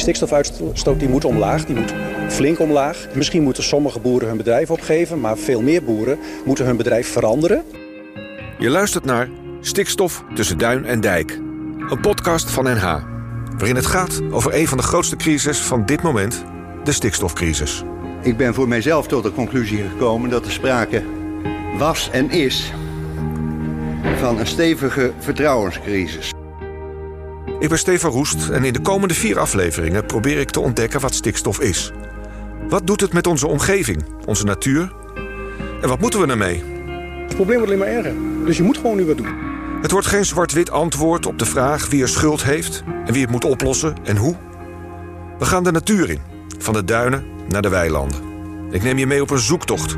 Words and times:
Die 0.00 0.08
stikstofuitstoot 0.08 0.98
die 0.98 1.08
moet 1.08 1.24
omlaag, 1.24 1.64
die 1.64 1.76
moet 1.76 1.94
flink 2.28 2.58
omlaag. 2.58 3.06
Misschien 3.14 3.42
moeten 3.42 3.62
sommige 3.62 4.00
boeren 4.00 4.28
hun 4.28 4.36
bedrijf 4.36 4.70
opgeven, 4.70 5.20
maar 5.20 5.36
veel 5.36 5.62
meer 5.62 5.82
boeren 5.82 6.18
moeten 6.44 6.64
hun 6.64 6.76
bedrijf 6.76 7.12
veranderen. 7.12 7.62
Je 8.58 8.70
luistert 8.70 9.04
naar 9.04 9.28
Stikstof 9.60 10.24
tussen 10.34 10.58
duin 10.58 10.84
en 10.84 11.00
dijk. 11.00 11.30
Een 11.88 12.00
podcast 12.00 12.50
van 12.50 12.64
NH, 12.64 13.04
waarin 13.56 13.76
het 13.76 13.86
gaat 13.86 14.20
over 14.30 14.54
een 14.54 14.68
van 14.68 14.78
de 14.78 14.84
grootste 14.84 15.16
crises 15.16 15.58
van 15.58 15.86
dit 15.86 16.02
moment, 16.02 16.44
de 16.84 16.92
stikstofcrisis. 16.92 17.82
Ik 18.22 18.36
ben 18.36 18.54
voor 18.54 18.68
mijzelf 18.68 19.06
tot 19.06 19.22
de 19.22 19.32
conclusie 19.32 19.88
gekomen 19.88 20.30
dat 20.30 20.44
er 20.44 20.52
sprake 20.52 21.02
was 21.78 22.10
en 22.10 22.30
is 22.30 22.72
van 24.16 24.38
een 24.38 24.46
stevige 24.46 25.12
vertrouwenscrisis. 25.18 26.32
Ik 27.60 27.68
ben 27.68 27.78
Stefan 27.78 28.10
Roest 28.10 28.48
en 28.48 28.64
in 28.64 28.72
de 28.72 28.80
komende 28.80 29.14
vier 29.14 29.38
afleveringen 29.38 30.06
probeer 30.06 30.38
ik 30.38 30.50
te 30.50 30.60
ontdekken 30.60 31.00
wat 31.00 31.14
stikstof 31.14 31.60
is. 31.60 31.92
Wat 32.68 32.86
doet 32.86 33.00
het 33.00 33.12
met 33.12 33.26
onze 33.26 33.46
omgeving, 33.46 34.04
onze 34.26 34.44
natuur? 34.44 34.92
En 35.80 35.88
wat 35.88 36.00
moeten 36.00 36.20
we 36.20 36.26
ermee? 36.26 36.62
Het 37.26 37.34
probleem 37.34 37.58
wordt 37.58 37.72
alleen 37.72 37.78
maar 37.78 38.04
erger. 38.04 38.14
Dus 38.44 38.56
je 38.56 38.62
moet 38.62 38.76
gewoon 38.76 38.96
nu 38.96 39.04
wat 39.04 39.16
doen. 39.16 39.34
Het 39.82 39.90
wordt 39.90 40.06
geen 40.06 40.24
zwart-wit 40.24 40.70
antwoord 40.70 41.26
op 41.26 41.38
de 41.38 41.44
vraag 41.44 41.88
wie 41.88 42.02
er 42.02 42.08
schuld 42.08 42.44
heeft 42.44 42.82
en 43.06 43.12
wie 43.12 43.22
het 43.22 43.30
moet 43.30 43.44
oplossen 43.44 43.94
en 44.04 44.16
hoe. 44.16 44.36
We 45.38 45.44
gaan 45.44 45.64
de 45.64 45.72
natuur 45.72 46.10
in, 46.10 46.20
van 46.58 46.74
de 46.74 46.84
duinen 46.84 47.24
naar 47.48 47.62
de 47.62 47.68
weilanden. 47.68 48.20
Ik 48.70 48.82
neem 48.82 48.98
je 48.98 49.06
mee 49.06 49.22
op 49.22 49.30
een 49.30 49.38
zoektocht. 49.38 49.96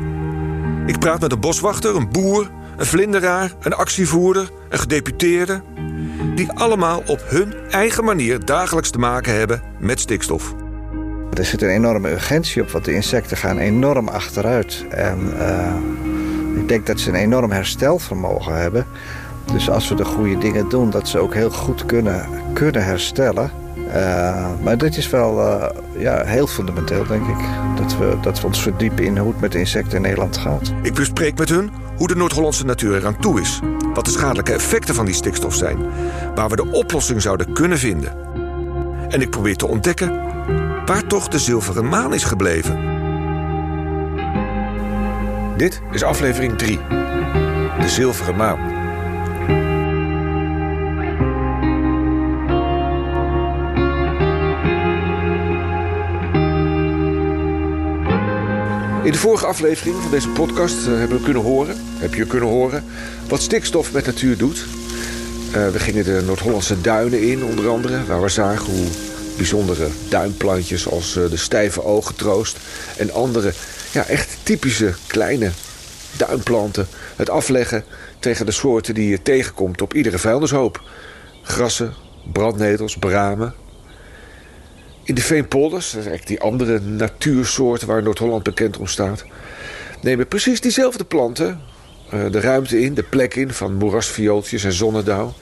Ik 0.85 0.99
praat 0.99 1.19
met 1.19 1.31
een 1.31 1.39
boswachter, 1.39 1.95
een 1.95 2.11
boer, 2.11 2.49
een 2.77 2.85
vlinderaar, 2.85 3.53
een 3.59 3.73
actievoerder, 3.73 4.49
een 4.69 4.79
gedeputeerde, 4.79 5.61
die 6.47 6.51
allemaal 6.57 7.03
op 7.05 7.23
hun 7.25 7.53
eigen 7.69 8.03
manier 8.03 8.45
dagelijks 8.45 8.89
te 8.89 8.97
maken 8.97 9.35
hebben 9.35 9.61
met 9.79 9.99
stikstof. 9.99 10.53
Er 11.33 11.45
zit 11.45 11.61
een 11.61 11.69
enorme 11.69 12.11
urgentie 12.11 12.61
op, 12.61 12.69
want 12.69 12.85
de 12.85 12.93
insecten 12.93 13.37
gaan 13.37 13.57
enorm 13.57 14.07
achteruit. 14.07 14.85
En 14.89 15.19
uh, 15.37 16.61
ik 16.61 16.67
denk 16.67 16.85
dat 16.85 16.99
ze 16.99 17.09
een 17.09 17.15
enorm 17.15 17.51
herstelvermogen 17.51 18.61
hebben. 18.61 18.85
Dus 19.53 19.69
als 19.69 19.89
we 19.89 19.95
de 19.95 20.05
goede 20.05 20.37
dingen 20.37 20.69
doen, 20.69 20.89
dat 20.89 21.07
ze 21.07 21.19
ook 21.19 21.33
heel 21.33 21.49
goed 21.49 21.85
kunnen, 21.85 22.25
kunnen 22.53 22.85
herstellen. 22.85 23.51
Uh, 23.87 24.49
maar 24.63 24.77
dit 24.77 24.97
is 24.97 25.09
wel 25.09 25.39
uh, 25.39 25.69
ja, 25.97 26.23
heel 26.23 26.47
fundamenteel, 26.47 27.07
denk 27.07 27.27
ik. 27.27 27.45
Dat 27.75 27.97
we, 27.97 28.17
dat 28.21 28.41
we 28.41 28.47
ons 28.47 28.61
verdiepen 28.61 29.03
in 29.03 29.17
hoe 29.17 29.31
het 29.31 29.41
met 29.41 29.51
de 29.51 29.59
insecten 29.59 29.95
in 29.95 30.01
Nederland 30.01 30.37
gaat. 30.37 30.73
Ik 30.81 30.93
bespreek 30.93 31.37
met 31.37 31.49
hun 31.49 31.71
hoe 32.03 32.11
de 32.13 32.19
Noord-Hollandse 32.19 32.65
natuur 32.65 32.95
eraan 32.95 33.17
toe 33.19 33.41
is. 33.41 33.59
Wat 33.93 34.05
de 34.05 34.11
schadelijke 34.11 34.53
effecten 34.53 34.95
van 34.95 35.05
die 35.05 35.13
stikstof 35.13 35.55
zijn. 35.55 35.77
Waar 36.35 36.49
we 36.49 36.55
de 36.55 36.71
oplossing 36.71 37.21
zouden 37.21 37.53
kunnen 37.53 37.77
vinden. 37.77 38.17
En 39.09 39.21
ik 39.21 39.29
probeer 39.29 39.55
te 39.55 39.67
ontdekken 39.67 40.21
waar 40.85 41.07
toch 41.07 41.27
de 41.27 41.39
zilveren 41.39 41.89
maan 41.89 42.13
is 42.13 42.23
gebleven. 42.23 42.79
Dit 45.57 45.81
is 45.91 46.03
aflevering 46.03 46.57
3. 46.57 46.79
De 47.79 47.89
zilveren 47.89 48.35
maan. 48.35 48.82
In 59.03 59.11
de 59.11 59.17
vorige 59.17 59.45
aflevering 59.45 59.95
van 60.01 60.11
deze 60.11 60.29
podcast 60.29 60.87
uh, 60.87 60.97
hebben 60.97 61.17
we 61.17 61.23
kunnen 61.23 61.43
horen, 61.43 61.75
heb 61.97 62.13
je 62.13 62.25
kunnen 62.25 62.49
horen, 62.49 62.83
wat 63.27 63.41
stikstof 63.41 63.91
met 63.91 64.05
natuur 64.05 64.37
doet. 64.37 64.65
Uh, 65.47 65.69
we 65.69 65.79
gingen 65.79 66.03
de 66.03 66.21
Noord-Hollandse 66.25 66.81
duinen 66.81 67.21
in, 67.21 67.43
onder 67.43 67.69
andere, 67.69 68.05
waar 68.05 68.21
we 68.21 68.29
zagen 68.29 68.73
hoe 68.73 68.87
bijzondere 69.37 69.87
duinplantjes 70.09 70.87
als 70.89 71.17
uh, 71.17 71.29
de 71.29 71.37
stijve 71.37 71.83
ogentroost 71.83 72.57
en 72.97 73.11
andere 73.13 73.53
ja, 73.91 74.05
echt 74.05 74.37
typische 74.43 74.93
kleine 75.07 75.51
duinplanten 76.17 76.87
het 77.15 77.29
afleggen 77.29 77.83
tegen 78.19 78.45
de 78.45 78.51
soorten 78.51 78.93
die 78.93 79.09
je 79.09 79.21
tegenkomt 79.21 79.81
op 79.81 79.93
iedere 79.93 80.19
vuilnishoop. 80.19 80.81
Grassen, 81.41 81.93
brandnetels, 82.31 82.97
bramen, 82.97 83.53
in 85.03 85.15
de 85.15 85.21
veenpolders, 85.21 85.91
dat 85.91 86.01
is 86.01 86.07
eigenlijk 86.07 86.27
die 86.27 86.49
andere 86.49 86.79
natuursoorten 86.79 87.87
waar 87.87 88.03
Noord-Holland 88.03 88.43
bekend 88.43 88.77
om 88.77 88.87
staat, 88.87 89.25
nemen 90.01 90.27
precies 90.27 90.61
diezelfde 90.61 91.03
planten 91.03 91.61
uh, 92.13 92.31
de 92.31 92.39
ruimte 92.39 92.81
in, 92.81 92.93
de 92.93 93.03
plek 93.03 93.35
in 93.35 93.53
van 93.53 93.73
moerasviooltjes 93.73 94.63
en 94.63 94.73
zonnedauw. 94.73 95.33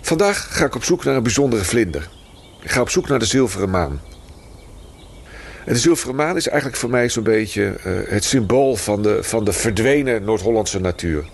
Vandaag 0.00 0.56
ga 0.56 0.64
ik 0.64 0.74
op 0.74 0.84
zoek 0.84 1.04
naar 1.04 1.16
een 1.16 1.22
bijzondere 1.22 1.64
vlinder. 1.64 2.08
Ik 2.62 2.70
ga 2.70 2.80
op 2.80 2.90
zoek 2.90 3.08
naar 3.08 3.18
de 3.18 3.24
zilveren 3.24 3.70
maan. 3.70 4.00
En 5.64 5.72
de 5.72 5.78
zilveren 5.78 6.14
maan 6.14 6.36
is 6.36 6.48
eigenlijk 6.48 6.78
voor 6.78 6.90
mij 6.90 7.08
zo'n 7.08 7.22
beetje 7.22 7.62
uh, 7.62 7.98
het 8.08 8.24
symbool 8.24 8.76
van 8.76 9.02
de, 9.02 9.18
van 9.22 9.44
de 9.44 9.52
verdwenen 9.52 10.24
Noord-Hollandse 10.24 10.80
natuur. 10.80 11.24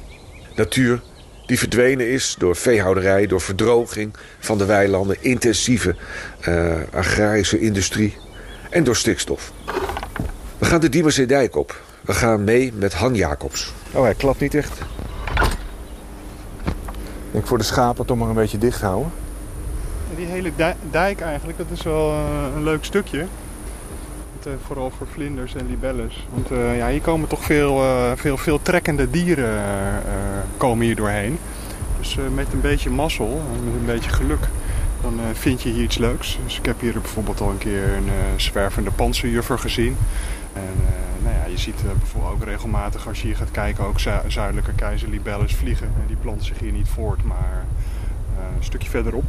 Natuur 0.55 1.03
die 1.47 1.59
verdwenen 1.59 2.11
is 2.11 2.35
door 2.39 2.57
veehouderij, 2.57 3.27
door 3.27 3.41
verdroging 3.41 4.15
van 4.39 4.59
de 4.59 4.65
weilanden, 4.65 5.17
intensieve 5.21 5.95
uh, 6.49 6.75
agrarische 6.93 7.59
industrie 7.59 8.17
en 8.71 8.85
door 8.85 8.97
stikstof. 8.97 9.53
We 10.59 10.65
gaan 10.65 10.81
de 10.81 10.89
Diemerzeedijk 10.89 11.57
op. 11.57 11.81
We 12.01 12.13
gaan 12.13 12.45
mee 12.45 12.73
met 12.73 12.95
Han 12.95 13.15
Jacobs. 13.15 13.73
Oh, 13.93 14.03
hij 14.03 14.15
klapt 14.15 14.41
niet 14.41 14.55
echt. 14.55 14.79
Ik 17.27 17.33
denk 17.43 17.47
voor 17.47 17.59
de 17.59 17.65
schapen 17.65 18.07
toch 18.07 18.17
maar 18.17 18.29
een 18.29 18.35
beetje 18.35 18.59
dicht 18.59 18.81
houden. 18.81 19.13
Die 20.17 20.27
hele 20.27 20.51
dijk 20.91 21.21
eigenlijk, 21.21 21.59
dat 21.59 21.67
is 21.73 21.83
wel 21.83 22.11
uh, 22.11 22.57
een 22.57 22.63
leuk 22.63 22.85
stukje. 22.85 23.27
Uh, 24.47 24.53
vooral 24.67 24.91
voor 24.91 25.07
vlinders 25.07 25.55
en 25.55 25.67
libelles. 25.67 26.27
Want 26.31 26.51
uh, 26.51 26.77
ja, 26.77 26.89
hier 26.89 27.01
komen 27.01 27.29
toch 27.29 27.45
veel, 27.45 27.83
uh, 27.83 28.13
veel, 28.15 28.37
veel 28.37 28.63
trekkende 28.63 29.11
dieren 29.11 29.63
komen 30.57 30.87
hier 30.87 30.97
doorheen. 30.97 31.39
Dus 31.99 32.17
met 32.35 32.53
een 32.53 32.61
beetje 32.61 32.91
mazzel 32.91 33.43
en 33.55 33.65
met 33.65 33.75
een 33.75 33.87
beetje 33.87 34.11
geluk, 34.11 34.49
dan 35.03 35.21
vind 35.33 35.63
je 35.63 35.69
hier 35.69 35.83
iets 35.83 35.99
leuks. 35.99 36.39
Dus 36.45 36.59
ik 36.59 36.67
heb 36.67 36.81
hier 36.81 36.93
bijvoorbeeld 36.93 37.41
al 37.41 37.51
een 37.51 37.59
keer 37.59 37.93
een 37.93 38.41
zwervende 38.41 38.91
panzerjuffer 38.91 39.59
gezien. 39.59 39.97
En 40.53 40.75
nou 41.23 41.35
ja, 41.35 41.47
je 41.51 41.59
ziet 41.59 41.83
bijvoorbeeld 41.99 42.33
ook 42.33 42.45
regelmatig 42.45 43.09
als 43.09 43.21
je 43.21 43.27
hier 43.27 43.37
gaat 43.37 43.51
kijken 43.51 43.85
ook 43.85 44.01
zu 44.01 44.11
zuidelijke 44.27 44.73
keizerlibelles 44.73 45.55
vliegen. 45.55 45.93
die 46.07 46.17
planten 46.17 46.47
zich 46.47 46.59
hier 46.59 46.73
niet 46.73 46.89
voort, 46.89 47.25
maar 47.25 47.65
een 48.57 48.65
stukje 48.65 48.91
verderop. 48.91 49.25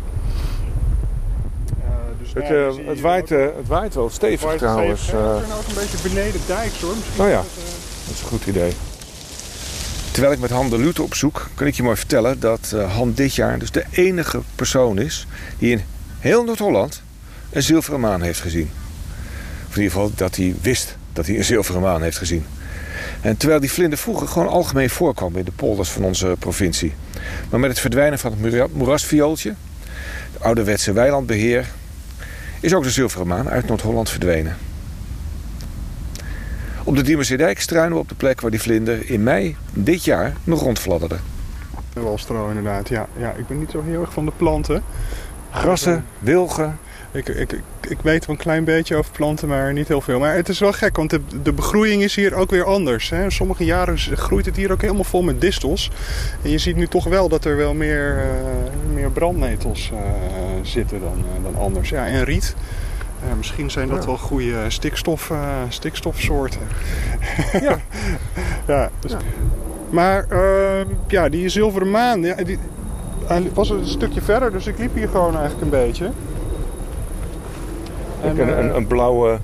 Dus 2.34 2.44
het, 2.44 2.52
uh, 2.52 2.88
het, 2.88 3.02
waait, 3.02 3.32
uh, 3.32 3.46
het 3.58 3.68
waait 3.68 3.94
wel 3.94 4.10
stevig 4.10 4.42
waait 4.42 4.58
trouwens. 4.58 5.02
Stevig, 5.02 5.20
uh, 5.20 5.34
we 5.34 5.40
zijn 5.46 5.58
ook 5.58 5.68
een 5.68 5.74
beetje 5.74 6.10
beneden 6.10 6.42
dijk 6.48 6.72
hoor. 6.82 6.96
Misschien 6.96 7.24
oh 7.24 7.30
ja, 7.30 7.36
dat, 7.36 7.46
dat, 8.06 8.14
is 8.14 8.22
een 8.22 8.28
goed 8.28 8.46
idee. 8.46 8.72
Terwijl 10.12 10.34
ik 10.34 10.40
met 10.40 10.50
Han 10.50 10.70
de 10.70 10.78
Lute 10.78 11.02
opzoek, 11.04 11.48
kan 11.56 11.68
ik 11.68 11.76
je 11.76 11.84
mooi 11.84 11.98
vertellen 11.98 12.40
dat 12.40 12.76
Han 12.88 13.14
dit 13.14 13.36
jaar 13.36 13.60
dus 13.60 13.72
de 13.72 13.84
enige 13.92 14.42
persoon 14.56 15.00
is 15.00 15.28
die 15.58 15.72
in 15.72 15.82
heel 16.20 16.44
Noord-Holland 16.44 17.02
een 17.50 17.64
zilveren 17.64 18.00
maan 18.00 18.22
heeft 18.22 18.40
gezien. 18.40 18.70
Of 19.68 19.76
in 19.76 19.82
ieder 19.82 19.92
geval 19.92 20.12
dat 20.16 20.36
hij 20.36 20.56
wist 20.62 20.98
dat 21.14 21.26
hij 21.26 21.38
een 21.38 21.46
zilveren 21.46 21.82
maan 21.82 22.02
heeft 22.02 22.18
gezien. 22.18 22.46
En 23.22 23.38
terwijl 23.38 23.60
die 23.60 23.72
vlinder 23.72 23.98
vroeger 23.98 24.28
gewoon 24.28 24.48
algemeen 24.48 24.90
voorkwam 24.90 25.36
in 25.36 25.46
de 25.46 25.52
polders 25.52 25.90
van 25.90 26.04
onze 26.04 26.36
provincie. 26.40 26.94
Maar 27.50 27.60
met 27.60 27.70
het 27.70 27.80
verdwijnen 27.80 28.20
van 28.20 28.32
het 28.32 28.74
moerasviooltje, 28.74 29.54
de 30.34 30.40
ouderwetse 30.40 30.94
weilandbeheer 30.94 31.66
is 32.60 32.74
ook 32.74 32.84
de 32.84 32.90
zilveren 32.90 33.28
maan 33.28 33.50
uit 33.50 33.68
Noord-Holland 33.68 34.10
verdwenen. 34.10 34.58
Op 36.84 36.96
de 36.96 37.02
Diemerzeedijk 37.02 37.60
struinen 37.60 37.94
we 37.94 38.00
op 38.00 38.10
de 38.10 38.16
plek 38.16 38.42
waar 38.42 38.52
die 38.52 38.62
vlinder 38.62 39.10
in 39.10 39.24
mei 39.24 39.56
dit 39.74 40.04
jaar 40.04 40.34
nog 40.44 40.62
rondfladderde. 40.62 41.18
Walstro 41.94 42.48
inderdaad, 42.48 42.90
ja. 42.90 43.08
ja. 43.18 43.32
Ik 43.32 43.48
ben 43.48 43.60
niet 43.60 43.72
zo 43.72 43.84
heel 43.84 44.02
erg 44.02 44.14
van 44.14 44.26
de 44.26 44.32
planten. 44.38 44.84
Grassen, 45.52 46.06
wilgen. 46.20 46.80
Ik, 47.18 47.28
ik, 47.28 47.62
ik, 47.88 47.98
weet 48.02 48.26
wel 48.26 48.36
een 48.36 48.42
klein 48.42 48.64
beetje 48.64 48.96
over 48.96 49.12
planten, 49.12 49.48
maar 49.48 49.74
niet 49.74 49.88
heel 49.88 50.02
veel. 50.02 50.20
Maar 50.20 50.36
het 50.36 50.50
is 50.50 50.60
wel 50.60 50.72
gek, 50.72 50.96
want 50.96 51.10
de, 51.10 51.22
de 51.44 51.54
begroeiing 51.54 52.04
is 52.04 52.16
hier 52.16 52.34
ook 52.34 52.50
weer 52.50 52.64
anders. 52.64 53.10
Hè. 53.10 53.30
Sommige 53.30 53.66
jaren 53.66 53.98
groeit 53.98 54.46
het 54.46 54.56
hier 54.56 54.72
ook 54.72 54.82
helemaal 54.82 55.04
vol 55.04 55.22
met 55.22 55.42
distels. 55.42 55.92
En 56.44 56.50
je 56.50 56.58
ziet 56.58 56.76
nu 56.76 56.88
toch 56.88 57.04
wel 57.04 57.30
dat 57.30 57.46
er 57.46 57.58
wel 57.58 57.74
meer, 57.74 58.16
uh, 58.18 58.94
meer 58.94 59.12
brandnetels 59.12 59.92
uh, 59.94 60.00
zitten 60.62 61.00
dan, 61.00 61.18
uh, 61.18 61.44
dan 61.44 61.62
anders. 61.62 61.90
Ja, 61.90 62.08
en 62.08 62.24
riet. 62.24 62.56
misschien 63.38 63.72
zijn 63.72 63.88
dat 63.88 64.00
ja. 64.00 64.06
wel 64.06 64.18
goede 64.18 64.56
stikstof, 64.68 65.32
stikstofsoorten. 65.70 66.62
Ja. 67.62 67.80
ja, 68.68 68.90
dus, 69.00 69.12
ja. 69.12 69.18
Maar 69.90 70.28
ja, 71.08 71.30
die 71.30 71.50
zilveren 71.50 71.92
maan, 71.92 72.22
ja, 72.22 72.36
die, 72.36 72.60
hij 73.28 73.50
was 73.54 73.70
een 73.70 73.88
stukje 73.88 74.22
verder, 74.22 74.52
dus 74.52 74.68
ik 74.68 74.78
liep 74.78 74.96
hier 74.96 75.10
gewoon 75.10 75.38
eigenlijk 75.38 75.62
een 75.62 75.86
beetje. 75.86 76.12
En, 78.24 78.40
een, 78.40 78.60
een, 78.60 78.76
een, 78.76 78.88
blauwe... 78.88 79.40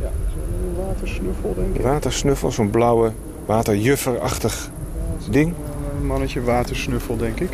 Ja, 0.00 0.10
zo'n 0.28 0.86
watersnuffel 0.86 1.54
denk 1.54 1.76
ik. 1.76 1.82
Watersnuffel, 1.82 2.50
zo'n 2.50 2.70
blauwe 2.70 3.12
waterjufferachtig 3.46 4.70
ding. 5.30 5.54
Een 6.00 6.06
mannetje 6.06 6.42
watersnuffel 6.42 7.16
denk 7.16 7.40
ik. 7.40 7.50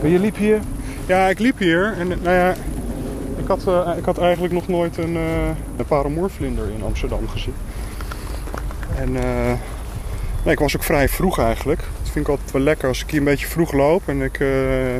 Maar 0.00 0.10
je 0.10 0.18
liep 0.18 0.36
hier? 0.36 0.60
Ja, 1.06 1.28
ik 1.28 1.38
liep 1.38 1.58
hier. 1.58 1.94
En 1.98 2.08
nou 2.08 2.36
ja, 2.36 2.54
Ik 3.36 3.46
had, 3.46 3.66
eh, 3.66 3.96
ik 3.96 4.04
had 4.04 4.18
eigenlijk 4.18 4.54
nog 4.54 4.68
nooit 4.68 4.98
een, 4.98 5.14
uh, 5.14 5.48
een 5.76 5.84
paramoorvlinder 5.86 6.70
in 6.70 6.82
Amsterdam 6.82 7.28
gezien. 7.28 7.54
En 8.96 9.16
eh, 9.16 9.52
nee, 10.44 10.52
ik 10.52 10.58
was 10.58 10.76
ook 10.76 10.82
vrij 10.82 11.08
vroeg 11.08 11.38
eigenlijk. 11.38 11.82
Vind 12.16 12.28
ik 12.28 12.34
altijd 12.34 12.52
wel 12.52 12.62
lekker 12.62 12.88
als 12.88 13.02
ik 13.02 13.10
hier 13.10 13.18
een 13.18 13.24
beetje 13.24 13.46
vroeg 13.46 13.72
loop 13.72 14.02
en 14.06 14.22
ik 14.22 14.38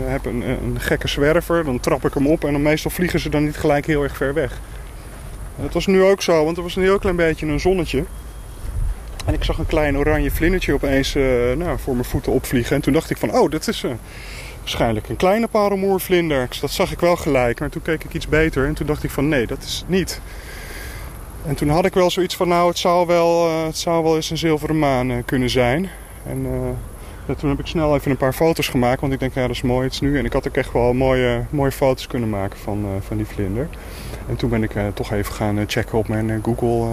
heb 0.07 0.25
een, 0.25 0.49
een, 0.49 0.81
gekke 0.81 1.09
zwerver. 1.09 1.65
Dan 1.65 1.81
trap 1.81 2.05
ik 2.05 2.15
hem 2.15 2.27
op 2.27 2.45
en 2.45 2.53
dan 2.53 2.63
meestal 2.63 2.91
vliegen 2.91 3.21
ze 3.21 3.29
dan 3.29 3.45
niet 3.45 3.57
gelijk 3.57 3.87
heel 3.87 4.03
erg 4.03 4.17
ver 4.17 4.35
weg. 4.35 4.53
En 5.57 5.63
dat 5.63 5.73
was 5.73 5.87
nu 5.87 6.03
ook 6.03 6.23
zo, 6.23 6.45
want 6.45 6.57
er 6.57 6.63
was 6.63 6.77
een 6.77 6.83
heel 6.83 6.99
klein 6.99 7.17
beetje 7.17 7.47
een 7.47 7.61
zonnetje. 7.61 8.05
En 9.27 9.35
ik 9.35 9.45
zag 9.45 9.59
een 9.59 9.67
klein 9.67 9.99
oranje 9.99 10.31
vlindertje 10.31 10.73
opeens 10.73 11.15
nou, 11.57 11.79
voor 11.79 11.93
mijn 11.93 12.05
voeten 12.05 12.33
opvliegen. 12.33 12.77
En 12.77 12.83
toen 12.83 12.93
dacht 12.93 13.11
ik 13.11 13.17
van, 13.17 13.33
oh, 13.33 13.51
dat 13.51 13.69
is 13.69 13.85
waarschijnlijk 14.61 15.09
een 15.09 15.17
kleine 15.17 15.47
parelmoervlinder. 15.47 16.49
Dat 16.61 16.71
zag 16.71 16.93
ik 16.93 17.01
wel 17.01 17.17
gelijk, 17.17 17.61
maar 17.61 17.71
toen 17.71 17.83
keek 17.83 18.05
ik 18.05 18.15
iets 18.15 18.29
beter 18.29 18.67
en 18.67 18.75
toen 18.75 18.87
dacht 18.87 19.05
ik 19.05 19.11
van 19.11 19.29
nee, 19.29 19.47
dat 19.47 19.63
is 19.63 19.79
het 19.79 19.89
niet. 19.89 20.21
En 21.47 21.55
toen 21.55 21.69
had 21.69 21.85
ik 21.85 21.95
wel 21.95 22.11
zoiets 22.11 22.37
van 22.37 22.49
nou, 22.49 22.69
het 22.69 22.79
zou 22.79 23.07
wel, 23.07 23.49
uh, 23.49 23.65
het 23.67 23.79
zou 23.79 24.03
wel 24.03 24.17
eens 24.17 24.31
een 24.31 24.39
zilveren 24.39 24.79
maan 24.79 25.11
uh, 25.11 25.17
kunnen 25.25 25.51
zijn. 25.51 25.91
En 26.27 26.47
uh, 26.47 26.51
toen 27.35 27.51
heb 27.51 27.59
ik 27.59 27.67
snel 27.67 27.95
even 27.95 28.11
een 28.11 28.17
paar 28.17 28.33
foto's 28.33 28.69
gemaakt, 28.69 29.01
want 29.01 29.13
ik 29.13 29.19
denk 29.19 29.35
ja, 29.35 29.41
dat 29.41 29.51
is 29.51 29.63
mooi, 29.63 29.85
het 29.85 29.93
is 29.93 30.01
nu. 30.01 30.19
En 30.19 30.25
ik 30.25 30.33
had 30.33 30.49
ook 30.49 30.57
echt 30.57 30.73
wel 30.73 30.93
mooie, 30.93 31.45
mooie 31.51 31.73
foto's 31.73 32.07
kunnen 32.07 32.31
maken 32.31 32.59
van, 32.59 32.87
van 33.01 33.17
die 33.17 33.27
vlinder. 33.27 33.69
En 34.29 34.37
toen 34.37 34.51
ben 34.51 34.63
ik 34.63 34.73
toch 34.95 35.13
even 35.13 35.35
gaan 35.35 35.65
checken 35.67 35.99
op 35.99 36.09
mijn 36.09 36.41
Google 36.43 36.89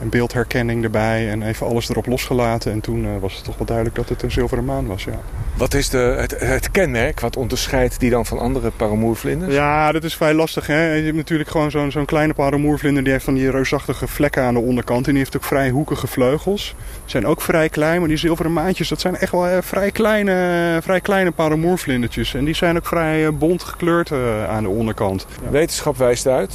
een 0.00 0.08
beeldherkenning 0.08 0.84
erbij 0.84 1.30
en 1.30 1.42
even 1.42 1.66
alles 1.66 1.88
erop 1.88 2.06
losgelaten. 2.06 2.72
En 2.72 2.80
toen 2.80 3.04
uh, 3.04 3.10
was 3.20 3.34
het 3.34 3.44
toch 3.44 3.56
wel 3.56 3.66
duidelijk 3.66 3.96
dat 3.96 4.08
het 4.08 4.22
een 4.22 4.30
zilveren 4.30 4.64
maan 4.64 4.86
was, 4.86 5.04
ja. 5.04 5.20
Wat 5.56 5.74
is 5.74 5.88
de, 5.88 5.98
het, 5.98 6.40
het 6.40 6.70
kenmerk? 6.70 7.20
Wat 7.20 7.36
onderscheidt 7.36 8.00
die 8.00 8.10
dan 8.10 8.26
van 8.26 8.38
andere 8.38 8.70
paramoervlinders? 8.70 9.54
Ja, 9.54 9.92
dat 9.92 10.04
is 10.04 10.16
vrij 10.16 10.34
lastig. 10.34 10.66
Hè? 10.66 10.92
Je 10.92 11.04
hebt 11.04 11.16
natuurlijk 11.16 11.50
gewoon 11.50 11.70
zo'n 11.70 11.90
zo'n 11.90 12.04
kleine 12.04 12.34
paramoervlinder. 12.34 13.02
Die 13.02 13.12
heeft 13.12 13.24
van 13.24 13.34
die 13.34 13.50
reusachtige 13.50 14.06
vlekken 14.06 14.42
aan 14.42 14.54
de 14.54 14.60
onderkant. 14.60 15.06
En 15.06 15.12
die 15.12 15.22
heeft 15.22 15.36
ook 15.36 15.44
vrij 15.44 15.70
hoekige 15.70 16.06
vleugels. 16.06 16.74
Die 16.78 17.10
zijn 17.10 17.26
ook 17.26 17.40
vrij 17.40 17.68
klein. 17.68 17.98
Maar 17.98 18.08
die 18.08 18.16
zilveren 18.16 18.52
maantjes, 18.52 18.88
dat 18.88 19.00
zijn 19.00 19.16
echt 19.16 19.32
wel 19.32 19.48
uh, 19.48 19.56
vrij 19.60 19.90
kleine, 19.90 20.78
vrij 20.82 21.00
kleine 21.00 21.30
paramoervlindertjes. 21.30 22.34
En 22.34 22.44
die 22.44 22.54
zijn 22.54 22.76
ook 22.76 22.86
vrij 22.86 23.22
uh, 23.22 23.28
bont 23.32 23.62
gekleurd 23.62 24.12
aan 24.48 24.62
de 24.62 24.68
onderkant. 24.68 25.26
Ja. 25.44 25.50
Wetenschap 25.50 25.96
wijst 25.96 26.26
uit 26.26 26.54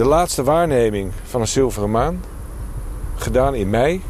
de 0.00 0.06
laatste 0.06 0.42
waarneming 0.42 1.12
van 1.24 1.40
een 1.40 1.48
zilveren 1.48 1.90
maan, 1.90 2.24
gedaan 3.14 3.54
in 3.54 3.70
mei 3.70 4.02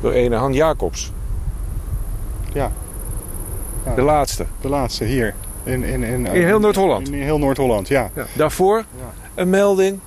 door 0.00 0.12
ene 0.12 0.36
Han 0.36 0.52
Jacobs. 0.52 1.12
Ja. 2.52 2.72
ja. 3.84 3.94
De 3.94 4.02
laatste. 4.02 4.46
De 4.60 4.68
laatste, 4.68 5.04
hier. 5.04 5.34
In, 5.62 5.82
in, 5.82 6.02
in, 6.02 6.26
in 6.26 6.44
heel 6.44 6.60
Noord-Holland. 6.60 7.08
In, 7.08 7.14
in, 7.14 7.22
heel 7.22 7.38
Noord-Holland, 7.38 7.88
ja. 7.88 8.10
ja. 8.14 8.26
Daarvoor 8.36 8.76
ja. 8.76 9.12
een 9.34 9.50
melding. 9.50 10.00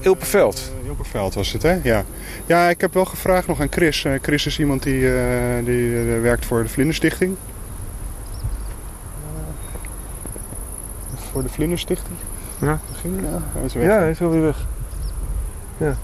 Ilperveld. 0.00 0.70
Uh, 0.82 0.88
Ilperveld 0.88 1.34
was 1.34 1.52
het, 1.52 1.62
hè? 1.62 1.78
Ja. 1.82 2.04
Ja, 2.46 2.68
ik 2.68 2.80
heb 2.80 2.94
wel 2.94 3.04
gevraagd 3.04 3.46
nog 3.46 3.60
aan 3.60 3.70
Chris. 3.70 4.04
Uh, 4.04 4.12
Chris 4.22 4.46
is 4.46 4.58
iemand 4.58 4.82
die, 4.82 5.00
uh, 5.00 5.64
die 5.64 5.90
werkt 6.04 6.44
voor 6.44 6.62
de 6.62 6.68
Vlinderstichting. 6.68 7.36
voor 11.32 11.42
de 11.42 11.48
Vlinderstichting. 11.48 12.16
Ja. 12.58 12.80
Ging, 13.00 13.20
ja, 13.20 13.42
hij 13.52 13.64
is 13.64 13.74
weg. 13.74 13.84
Ja, 13.84 13.98
hij 13.98 14.10
is 14.10 14.20
alweer 14.20 14.42
weg. 14.42 14.66
Ja. 15.76 15.96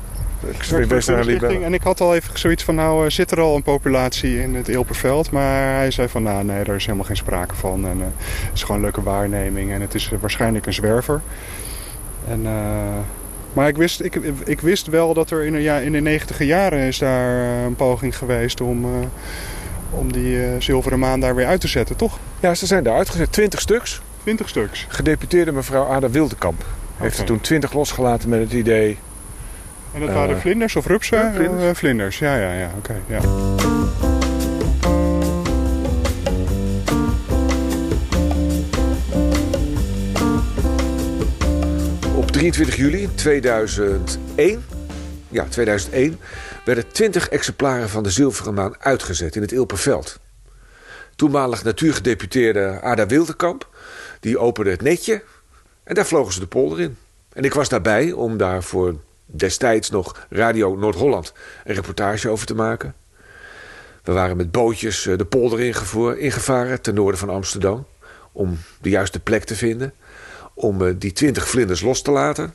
Ik 0.78 0.88
best 0.88 1.08
naar 1.08 1.28
En 1.28 1.74
ik 1.74 1.82
had 1.82 2.00
al 2.00 2.14
even 2.14 2.38
zoiets 2.38 2.64
van, 2.64 2.74
nou 2.74 3.10
zit 3.10 3.30
er 3.30 3.40
al 3.40 3.56
een 3.56 3.62
populatie 3.62 4.42
in 4.42 4.54
het 4.54 4.68
Eelperveld. 4.68 5.30
Maar 5.30 5.74
hij 5.74 5.90
zei 5.90 6.08
van, 6.08 6.22
nou 6.22 6.44
nee, 6.44 6.64
daar 6.64 6.74
is 6.74 6.84
helemaal 6.84 7.06
geen 7.06 7.16
sprake 7.16 7.54
van. 7.54 7.86
En 7.86 7.98
uh, 7.98 8.04
het 8.14 8.54
is 8.54 8.60
gewoon 8.60 8.76
een 8.76 8.82
leuke 8.82 9.02
waarneming. 9.02 9.72
En 9.72 9.80
het 9.80 9.94
is 9.94 10.10
waarschijnlijk 10.20 10.66
een 10.66 10.72
zwerver. 10.72 11.20
En, 12.28 12.40
uh, 12.42 12.50
maar 13.52 13.68
ik 13.68 13.76
wist, 13.76 14.02
ik, 14.02 14.14
ik 14.44 14.60
wist 14.60 14.86
wel 14.86 15.14
dat 15.14 15.30
er 15.30 15.44
in, 15.44 15.60
ja, 15.60 15.78
in 15.78 15.92
de 15.92 16.00
negentiger 16.00 16.46
jaren 16.46 16.78
is 16.78 16.98
daar 16.98 17.64
een 17.64 17.76
poging 17.76 18.16
geweest 18.16 18.60
om, 18.60 18.84
uh, 18.84 18.90
om 19.90 20.12
die 20.12 20.60
zilveren 20.60 20.98
maan 20.98 21.20
daar 21.20 21.34
weer 21.34 21.46
uit 21.46 21.60
te 21.60 21.68
zetten, 21.68 21.96
toch? 21.96 22.18
Ja, 22.40 22.54
ze 22.54 22.66
zijn 22.66 22.84
daar 22.84 22.96
uitgezet. 22.96 23.32
Twintig 23.32 23.60
stuks. 23.60 24.02
20 24.25 24.49
stuks. 24.49 24.87
Gedeputeerde 24.88 25.53
mevrouw 25.53 25.85
Ada 25.85 26.11
Wildekamp 26.11 26.65
heeft 26.97 27.12
okay. 27.12 27.21
er 27.21 27.25
toen 27.25 27.41
20 27.41 27.73
losgelaten 27.73 28.29
met 28.29 28.41
het 28.41 28.53
idee. 28.53 28.99
En 29.94 30.00
dat 30.00 30.12
waren 30.12 30.35
uh, 30.35 30.41
vlinders 30.41 30.76
of 30.76 30.87
rupsen? 30.87 31.19
Ja, 31.19 31.32
vlinders. 31.32 31.79
Vlinders. 31.79 32.19
ja, 32.19 32.37
ja, 32.37 32.53
ja. 32.53 32.71
Oké. 32.76 33.00
Okay, 33.00 33.03
ja. 33.06 33.21
Op 42.17 42.31
23 42.31 42.76
juli 42.76 43.09
2001, 43.15 44.65
ja, 45.29 45.44
2001 45.44 46.19
werden 46.65 46.88
20 46.93 47.29
exemplaren 47.29 47.88
van 47.88 48.03
de 48.03 48.11
zilveren 48.11 48.55
maan 48.55 48.75
uitgezet 48.79 49.37
in 49.37 49.43
het 49.43 49.53
Ilperveld. 49.53 50.23
Toenmalig 51.16 51.64
natuurgedeputeerde 51.64 52.81
Ada 52.81 53.06
Wildekamp 53.06 53.69
die 54.20 54.38
opende 54.38 54.70
het 54.70 54.82
netje 54.82 55.22
en 55.84 55.94
daar 55.94 56.06
vlogen 56.06 56.32
ze 56.32 56.40
de 56.40 56.46
polder 56.46 56.81
in. 56.81 56.96
En 57.32 57.44
ik 57.44 57.55
was 57.55 57.69
daarbij 57.69 58.12
om 58.12 58.37
daar 58.37 58.62
voor 58.62 58.96
destijds 59.26 59.90
nog 59.90 60.26
Radio 60.31 60.76
Noord-Holland 60.76 61.32
een 61.64 61.75
reportage 61.75 62.28
over 62.28 62.46
te 62.46 62.55
maken. 62.55 62.94
We 64.02 64.12
waren 64.12 64.37
met 64.37 64.50
bootjes 64.50 65.06
eh, 65.06 65.19
de 65.19 65.25
polder 65.25 65.61
ingevaren 66.19 66.81
ten 66.81 66.94
noorden 66.94 67.20
van 67.20 67.28
Amsterdam... 67.28 67.87
om 68.32 68.58
de 68.81 68.88
juiste 68.88 69.20
plek 69.20 69.44
te 69.44 69.56
vinden, 69.56 69.93
om 70.55 70.87
eh, 70.87 70.94
die 70.99 71.12
twintig 71.12 71.49
vlinders 71.49 71.81
los 71.81 72.02
te 72.02 72.11
laten. 72.11 72.55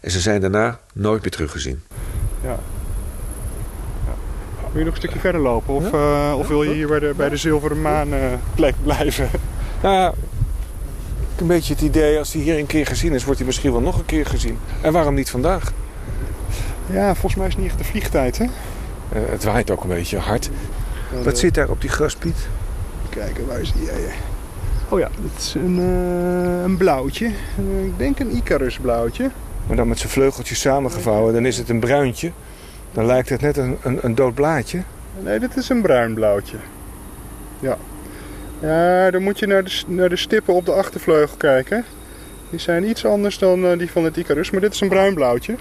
En 0.00 0.10
ze 0.10 0.20
zijn 0.20 0.40
daarna 0.40 0.80
nooit 0.92 1.22
meer 1.22 1.30
teruggezien. 1.30 1.82
Ja. 2.42 2.58
Wil 4.74 4.82
je 4.82 4.88
nog 4.88 4.98
een 4.98 5.08
stukje 5.08 5.20
verder 5.20 5.40
lopen? 5.40 5.74
Of, 5.74 5.90
ja? 5.90 6.30
uh, 6.30 6.38
of 6.38 6.48
wil 6.48 6.62
je 6.62 6.72
hier 6.72 6.86
bij 6.86 6.98
de, 6.98 7.12
bij 7.16 7.28
de 7.28 7.36
Zilveren 7.36 7.82
Maan 7.82 8.14
uh, 8.14 8.20
plek 8.54 8.74
blijven? 8.82 9.28
Nou, 9.82 10.14
een 11.36 11.46
beetje 11.46 11.72
het 11.72 11.82
idee, 11.82 12.18
als 12.18 12.32
hij 12.32 12.42
hier 12.42 12.58
een 12.58 12.66
keer 12.66 12.86
gezien 12.86 13.12
is, 13.12 13.24
wordt 13.24 13.38
hij 13.38 13.46
misschien 13.46 13.72
wel 13.72 13.80
nog 13.80 13.98
een 13.98 14.04
keer 14.04 14.26
gezien. 14.26 14.58
En 14.80 14.92
waarom 14.92 15.14
niet 15.14 15.30
vandaag? 15.30 15.72
Ja, 16.86 17.14
volgens 17.14 17.34
mij 17.34 17.46
is 17.46 17.52
het 17.52 17.62
niet 17.62 17.70
echt 17.70 17.78
de 17.78 17.84
vliegtijd, 17.84 18.38
hè? 18.38 18.46
Het 19.14 19.44
waait 19.44 19.70
ook 19.70 19.82
een 19.82 19.88
beetje 19.88 20.18
hard. 20.18 20.50
Wat 21.22 21.38
zit 21.38 21.54
daar 21.54 21.68
op 21.68 21.80
die 21.80 21.90
graspiet? 21.90 22.48
Kijken, 23.08 23.46
waar 23.46 23.60
is 23.60 23.72
die? 23.72 23.88
Oh 24.88 24.98
ja, 24.98 25.08
dit 25.20 25.40
is 25.40 25.54
een, 25.54 25.78
uh, 25.78 26.62
een 26.62 26.76
blauwtje. 26.76 27.26
ik 27.84 27.98
denk 27.98 28.18
een 28.18 28.36
Icarus 28.36 28.78
blauwtje. 28.78 29.30
Maar 29.66 29.76
dan 29.76 29.88
met 29.88 29.98
zijn 29.98 30.12
vleugeltjes 30.12 30.60
samengevouwen, 30.60 31.34
dan 31.34 31.46
is 31.46 31.56
het 31.58 31.68
een 31.68 31.80
bruintje. 31.80 32.32
Dan 32.94 33.06
lijkt 33.06 33.28
het 33.28 33.40
net 33.40 33.56
een, 33.56 33.76
een, 33.82 33.98
een 34.02 34.14
dood 34.14 34.34
blaadje. 34.34 34.82
Nee, 35.20 35.38
dit 35.38 35.56
is 35.56 35.68
een 35.68 35.82
bruin 35.82 36.14
blauwtje. 36.14 36.56
Ja. 37.60 37.76
Ja, 38.60 39.10
dan 39.10 39.22
moet 39.22 39.38
je 39.38 39.46
naar 39.46 39.64
de, 39.64 39.82
naar 39.86 40.08
de 40.08 40.16
stippen 40.16 40.54
op 40.54 40.66
de 40.66 40.72
achtervleugel 40.72 41.36
kijken. 41.36 41.84
Die 42.50 42.60
zijn 42.60 42.88
iets 42.88 43.04
anders 43.06 43.38
dan 43.38 43.64
uh, 43.64 43.78
die 43.78 43.90
van 43.90 44.04
het 44.04 44.16
Icarus, 44.16 44.50
maar 44.50 44.60
dit 44.60 44.74
is 44.74 44.80
een 44.80 44.88
bruin 44.88 45.14
blauwtje. 45.14 45.54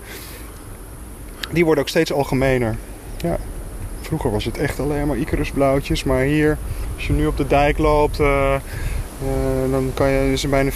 Die 1.52 1.66
worden 1.66 1.84
ook 1.84 1.90
steeds 1.90 2.14
algemener. 2.14 2.76
Ja. 3.18 3.38
Vroeger 4.02 4.32
was 4.32 4.46
het 4.46 4.58
echt 4.58 4.80
alleen 4.80 5.08
maar 5.08 5.18
Icarus 5.18 5.52
blauwtjes, 5.52 6.04
maar 6.04 6.22
hier, 6.22 6.58
als 6.96 7.08
je 7.08 7.14
nu 7.14 7.26
op 7.26 7.38
de 7.38 7.48
dijk 7.48 7.78
loopt, 7.78 8.20
uh, 8.20 8.56
uh, 9.22 9.72
dan 9.72 9.92
kan 9.94 10.10
je, 10.10 10.32
is 10.32 10.44
er 10.44 10.50
bijna 10.50 10.72
50-50 10.72 10.76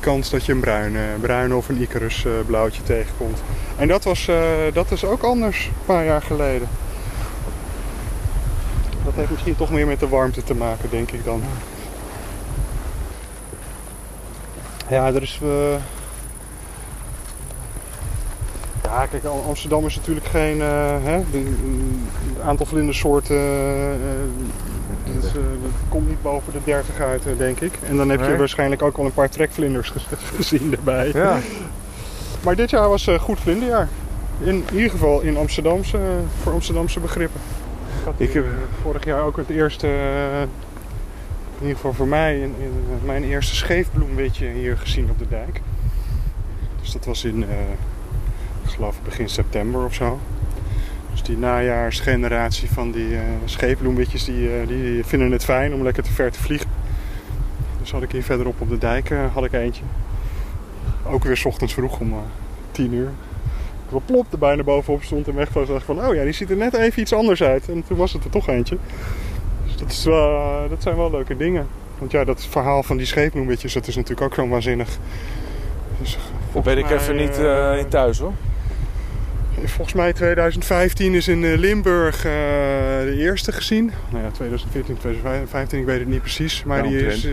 kans 0.00 0.30
dat 0.30 0.44
je 0.46 0.52
een 0.52 0.60
bruin, 0.60 0.96
bruin 1.20 1.54
of 1.54 1.68
een 1.68 1.80
Icarus 1.80 2.26
blauwtje 2.46 2.82
tegenkomt. 2.82 3.42
En 3.76 3.88
dat 3.88 4.04
was, 4.04 4.28
dat 4.72 4.90
is 4.90 5.04
ook 5.04 5.22
anders 5.22 5.66
een 5.66 5.84
paar 5.86 6.04
jaar 6.04 6.22
geleden. 6.22 6.68
Dat 9.04 9.14
heeft 9.14 9.30
misschien 9.30 9.56
toch 9.56 9.70
meer 9.70 9.86
met 9.86 10.00
de 10.00 10.08
warmte 10.08 10.42
te 10.42 10.54
maken, 10.54 10.90
denk 10.90 11.10
ik 11.10 11.24
dan. 11.24 11.42
Ja, 14.88 15.06
er 15.06 15.22
is... 15.22 15.40
Ja, 18.82 19.06
kijk, 19.06 19.24
Amsterdam 19.24 19.86
is 19.86 19.96
natuurlijk 19.96 20.26
geen... 20.26 20.60
Hè, 20.60 21.16
het 21.16 22.40
aantal 22.44 22.66
vlindersoorten... 22.66 23.36
Uh, 25.38 25.62
dat, 25.62 25.70
komt 25.88 26.08
niet 26.08 26.22
boven 26.22 26.52
de 26.52 26.58
30 26.64 27.00
uit, 27.00 27.22
denk 27.36 27.60
ik. 27.60 27.72
En 27.88 27.96
dan 27.96 28.08
heb 28.08 28.20
je 28.26 28.36
waarschijnlijk 28.36 28.82
ook 28.82 28.96
wel 28.96 29.06
een 29.06 29.12
paar 29.12 29.30
trekvlinders 29.30 29.92
gezien 30.36 30.72
erbij. 30.72 31.10
Ja. 31.12 31.38
Maar 32.44 32.56
dit 32.56 32.70
jaar 32.70 32.88
was 32.88 33.10
goed 33.20 33.40
vlinderjaar. 33.40 33.88
In, 34.40 34.64
in 34.70 34.74
ieder 34.74 34.90
geval 34.90 35.20
in 35.20 35.36
Amsterdamse, 35.36 35.98
voor 36.42 36.52
Amsterdamse 36.52 37.00
begrippen. 37.00 37.40
Ik 38.16 38.32
heb 38.32 38.46
vorig 38.82 39.04
jaar 39.04 39.22
ook 39.22 39.36
het 39.36 39.48
eerste, 39.48 39.86
in 41.58 41.60
ieder 41.60 41.74
geval 41.74 41.92
voor 41.92 42.06
mij, 42.06 42.40
in, 42.40 42.54
in, 42.58 42.72
mijn 43.04 43.24
eerste 43.24 43.54
scheefbloemwitje 43.54 44.46
hier 44.46 44.76
gezien 44.76 45.10
op 45.10 45.18
de 45.18 45.28
dijk. 45.28 45.60
Dus 46.80 46.92
dat 46.92 47.04
was 47.04 47.24
in, 47.24 47.42
uh, 47.42 47.48
ik 48.64 48.70
geloof 48.70 49.02
begin 49.04 49.28
september 49.28 49.84
of 49.84 49.94
zo. 49.94 50.18
Die 51.28 51.38
najaarsgeneratie 51.38 52.70
van 52.70 52.90
die 52.90 53.08
uh, 53.08 53.20
scheefbloemwitjes, 53.44 54.24
die, 54.24 54.60
uh, 54.60 54.66
die 54.66 55.04
vinden 55.04 55.30
het 55.30 55.44
fijn 55.44 55.74
om 55.74 55.82
lekker 55.82 56.02
te 56.02 56.12
ver 56.12 56.32
te 56.32 56.40
vliegen. 56.40 56.70
Dus 57.80 57.90
had 57.90 58.02
ik 58.02 58.12
hier 58.12 58.22
verderop 58.22 58.60
op 58.60 58.68
de 58.68 58.78
dijk 58.78 59.12
had 59.32 59.44
ik 59.44 59.52
eentje. 59.52 59.82
ook 61.06 61.24
weer 61.24 61.36
's 61.36 61.44
ochtends 61.44 61.74
vroeg 61.74 62.00
om 62.00 62.12
uh, 62.12 62.18
tien 62.70 62.92
uur. 62.92 63.10
Ik 63.90 64.04
plop 64.04 64.32
er 64.32 64.38
bijna 64.38 64.62
bovenop 64.62 65.02
stond 65.02 65.28
en 65.28 65.34
dacht 65.34 65.56
ik 65.56 65.80
van, 65.80 66.06
oh 66.06 66.14
ja, 66.14 66.22
die 66.22 66.32
ziet 66.32 66.50
er 66.50 66.56
net 66.56 66.74
even 66.74 67.02
iets 67.02 67.12
anders 67.12 67.42
uit. 67.42 67.68
En 67.68 67.84
toen 67.86 67.96
was 67.96 68.12
het 68.12 68.24
er 68.24 68.30
toch 68.30 68.48
eentje. 68.48 68.78
Dus 69.64 69.76
dat, 69.76 69.90
is 69.90 70.02
dat 70.70 70.82
zijn 70.82 70.96
wel 70.96 71.10
leuke 71.10 71.36
dingen. 71.36 71.66
Want 71.98 72.10
ja, 72.10 72.24
dat 72.24 72.46
verhaal 72.46 72.82
van 72.82 72.96
die 72.96 73.06
scheepbloemetjes, 73.06 73.72
dat 73.72 73.86
is 73.86 73.96
natuurlijk 73.96 74.22
ook 74.22 74.34
zo 74.34 74.48
waanzinnig. 74.48 74.98
Dus, 76.00 76.18
ben 76.64 76.78
ik 76.78 76.90
even 76.90 77.16
niet 77.16 77.36
in 77.78 77.88
thuis 77.88 78.18
hoor. 78.18 78.32
Volgens 79.64 79.96
mij 79.96 80.12
2015 80.12 81.14
is 81.14 81.28
in 81.28 81.54
Limburg 81.54 82.16
uh, 82.16 82.32
de 83.02 83.14
eerste 83.16 83.52
gezien. 83.52 83.90
Nou 84.10 84.24
ja, 84.24 84.30
2014, 84.30 84.96
2015, 84.98 85.78
ik 85.78 85.84
weet 85.84 85.98
het 85.98 86.08
niet 86.08 86.20
precies. 86.20 86.64
Maar 86.64 86.82
die 86.82 87.06
is, 87.06 87.24
uh, 87.24 87.32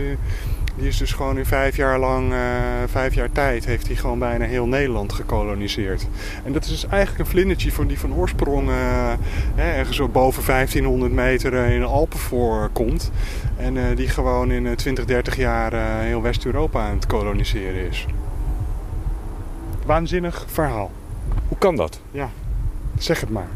die 0.76 0.88
is 0.88 0.96
dus 0.96 1.12
gewoon 1.12 1.38
in 1.38 1.46
vijf 1.46 1.76
jaar 1.76 1.98
lang, 1.98 2.32
uh, 2.32 2.38
vijf 2.86 3.14
jaar 3.14 3.32
tijd, 3.32 3.64
heeft 3.64 3.86
hij 3.86 3.96
gewoon 3.96 4.18
bijna 4.18 4.44
heel 4.44 4.66
Nederland 4.66 5.12
gekoloniseerd. 5.12 6.06
En 6.44 6.52
dat 6.52 6.64
is 6.64 6.70
dus 6.70 6.86
eigenlijk 6.86 7.24
een 7.24 7.30
vlindertje 7.30 7.72
van 7.72 7.86
die 7.86 7.98
van 7.98 8.14
oorsprong 8.14 8.70
ergens 9.56 9.96
zo 9.96 10.08
boven 10.08 10.44
1500 10.46 11.12
meter 11.12 11.52
in 11.54 11.80
de 11.80 11.86
Alpen 11.86 12.18
voorkomt. 12.18 13.10
En 13.56 13.94
die 13.94 14.08
gewoon 14.08 14.50
in 14.50 14.76
20, 14.76 15.04
30 15.04 15.36
jaar 15.36 16.00
heel 16.02 16.22
West-Europa 16.22 16.80
aan 16.80 16.94
het 16.94 17.06
koloniseren 17.06 17.88
is. 17.88 18.06
Waanzinnig 19.86 20.44
verhaal. 20.48 20.90
Hoe 21.48 21.58
kan 21.58 21.76
dat? 21.76 22.00
Ja, 22.10 22.30
zeg 22.98 23.20
het 23.20 23.30
maar. 23.30 23.48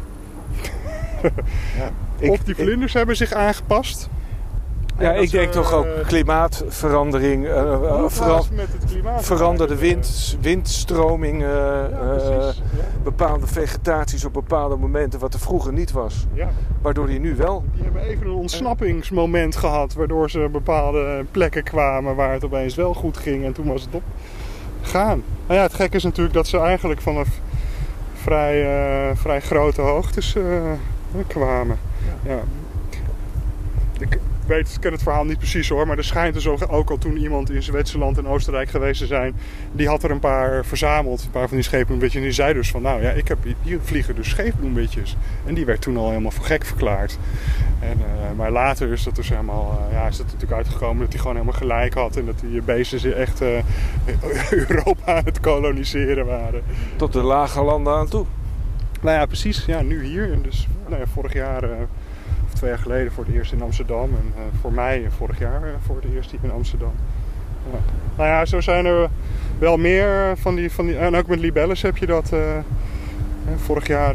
ja, 1.78 1.90
ik, 2.18 2.30
of 2.30 2.38
die 2.38 2.54
vlinders 2.54 2.92
hebben 2.92 3.16
zich 3.16 3.32
aangepast. 3.32 4.09
Ja, 5.00 5.12
ik 5.12 5.30
denk 5.30 5.52
toch 5.52 5.73
ook 5.73 5.87
klimaatverandering, 6.06 7.44
uh, 7.44 7.52
uh, 7.52 8.04
vera 8.06 8.40
klimaat 8.87 9.25
veranderde 9.25 9.76
wind, 9.76 10.37
windstroming, 10.40 11.42
uh, 11.42 11.49
ja, 11.49 12.52
bepaalde 13.02 13.47
vegetaties 13.47 14.25
op 14.25 14.32
bepaalde 14.32 14.76
momenten 14.76 15.20
wat 15.20 15.35
er 15.35 15.40
vroeger 15.40 15.73
niet 15.73 15.92
was. 15.92 16.26
Ja. 16.32 16.50
Waardoor 16.82 17.06
die 17.06 17.20
nu 17.20 17.37
wel. 17.37 17.64
Die 17.75 17.82
hebben 17.82 18.02
even 18.02 18.26
een 18.26 18.32
ontsnappingsmoment 18.32 19.56
gehad, 19.56 19.94
waardoor 19.94 20.30
ze 20.30 20.49
bepaalde 20.52 21.25
plekken 21.30 21.62
kwamen 21.62 22.16
waar 22.16 22.32
het 22.32 22.44
opeens 22.44 22.75
wel 22.75 22.94
goed 22.94 23.16
ging 23.16 23.44
en 23.44 23.52
toen 23.52 23.66
was 23.66 23.82
het 23.82 23.94
op 23.94 24.02
gaan. 24.82 25.23
Nou 25.47 25.59
ja, 25.59 25.62
het 25.62 25.75
gekke 25.75 25.97
is 25.97 26.04
natuurlijk 26.04 26.35
dat 26.35 26.47
ze 26.47 26.59
eigenlijk 26.59 27.00
vanaf 27.00 27.28
vrij, 28.23 28.62
uh, 29.11 29.17
vrij 29.17 29.41
grote 29.41 29.81
hoogtes 29.81 30.35
uh, 30.35 30.73
kwamen. 31.27 31.79
Ja. 32.23 32.31
ja. 32.31 32.41
Ik 33.99 34.19
weet, 34.50 34.75
ik 34.75 34.80
ken 34.80 34.92
het 34.92 35.02
verhaal 35.02 35.25
niet 35.25 35.38
precies 35.38 35.69
hoor, 35.69 35.87
maar 35.87 35.99
er 35.99 36.04
schijnt 36.04 36.35
dus 36.35 36.47
ook 36.47 36.90
al 36.90 36.99
toen 36.99 37.16
iemand 37.16 37.50
in 37.50 37.62
Zwitserland 37.62 38.19
en 38.19 38.26
Oostenrijk 38.26 38.71
geweest 38.71 39.00
te 39.00 39.07
zijn, 39.07 39.35
die 39.73 39.88
had 39.88 40.02
er 40.02 40.11
een 40.11 40.19
paar 40.19 40.64
verzameld, 40.64 41.23
een 41.23 41.30
paar 41.30 41.49
van 41.49 41.57
die 41.57 41.66
scheepbloembitjes. 41.66 42.21
En 42.21 42.26
die 42.26 42.35
zei 42.35 42.52
dus 42.52 42.71
van, 42.71 42.83
nou 42.83 43.02
ja, 43.02 43.11
ik 43.11 43.28
heb, 43.28 43.38
hier 43.62 43.78
vliegen 43.83 44.14
dus 44.14 44.28
scheepbloembitjes. 44.28 45.16
En 45.47 45.54
die 45.54 45.64
werd 45.64 45.80
toen 45.80 45.97
al 45.97 46.09
helemaal 46.09 46.30
voor 46.30 46.45
gek 46.45 46.64
verklaard. 46.64 47.19
En, 47.80 47.99
uh, 47.99 48.37
maar 48.37 48.50
later 48.50 48.92
is 48.92 49.02
dat 49.02 49.16
dus 49.16 49.28
helemaal, 49.28 49.87
uh, 49.88 49.92
ja, 49.92 50.07
is 50.07 50.16
dat 50.16 50.26
natuurlijk 50.26 50.52
uitgekomen 50.52 51.00
dat 51.00 51.09
hij 51.09 51.19
gewoon 51.19 51.37
helemaal 51.37 51.59
gelijk 51.59 51.95
had. 51.95 52.16
En 52.16 52.26
dat 52.26 52.40
die 52.40 52.62
beesten 52.62 53.16
echt 53.16 53.42
uh, 53.42 53.49
Europa 54.69 55.16
aan 55.16 55.25
het 55.25 55.40
koloniseren 55.40 56.26
waren. 56.26 56.62
Tot 56.97 57.12
de 57.12 57.23
lage 57.23 57.62
landen 57.62 57.92
aan 57.92 58.09
toe. 58.09 58.26
Nou 59.00 59.19
ja, 59.19 59.26
precies. 59.26 59.64
Ja, 59.66 59.83
nu 59.83 60.04
hier. 60.04 60.33
En 60.33 60.42
dus 60.42 60.69
nou 60.88 61.00
ja, 61.00 61.07
vorig 61.07 61.33
jaar, 61.33 61.62
twee 62.61 62.73
jaar 62.73 62.83
geleden, 62.83 63.12
voor 63.12 63.25
het 63.25 63.35
eerst 63.35 63.52
in 63.52 63.62
Amsterdam. 63.62 64.11
En 64.14 64.35
voor 64.61 64.73
mij 64.73 65.07
vorig 65.17 65.38
jaar 65.38 65.62
voor 65.87 65.97
het 65.97 66.14
eerst 66.14 66.31
hier 66.31 66.40
in 66.43 66.50
Amsterdam. 66.50 66.93
Nou 68.17 68.29
ja, 68.29 68.45
zo 68.45 68.61
zijn 68.61 68.87
er 68.87 69.09
wel 69.59 69.76
meer 69.76 70.37
van 70.37 70.55
die, 70.55 70.71
van 70.71 70.87
die... 70.87 70.99
En 70.99 71.17
ook 71.17 71.26
met 71.26 71.38
libelles 71.38 71.83
heb 71.83 71.97
je 71.97 72.07
dat... 72.07 72.33
vorig 73.57 73.87
jaar, 73.87 74.14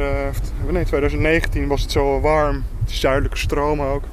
nee, 0.72 0.84
2019 0.84 1.68
was 1.68 1.82
het 1.82 1.92
zo 1.92 2.20
warm 2.20 2.64
zuidelijke 2.86 3.38
stromen 3.38 3.88
ook. 3.88 4.04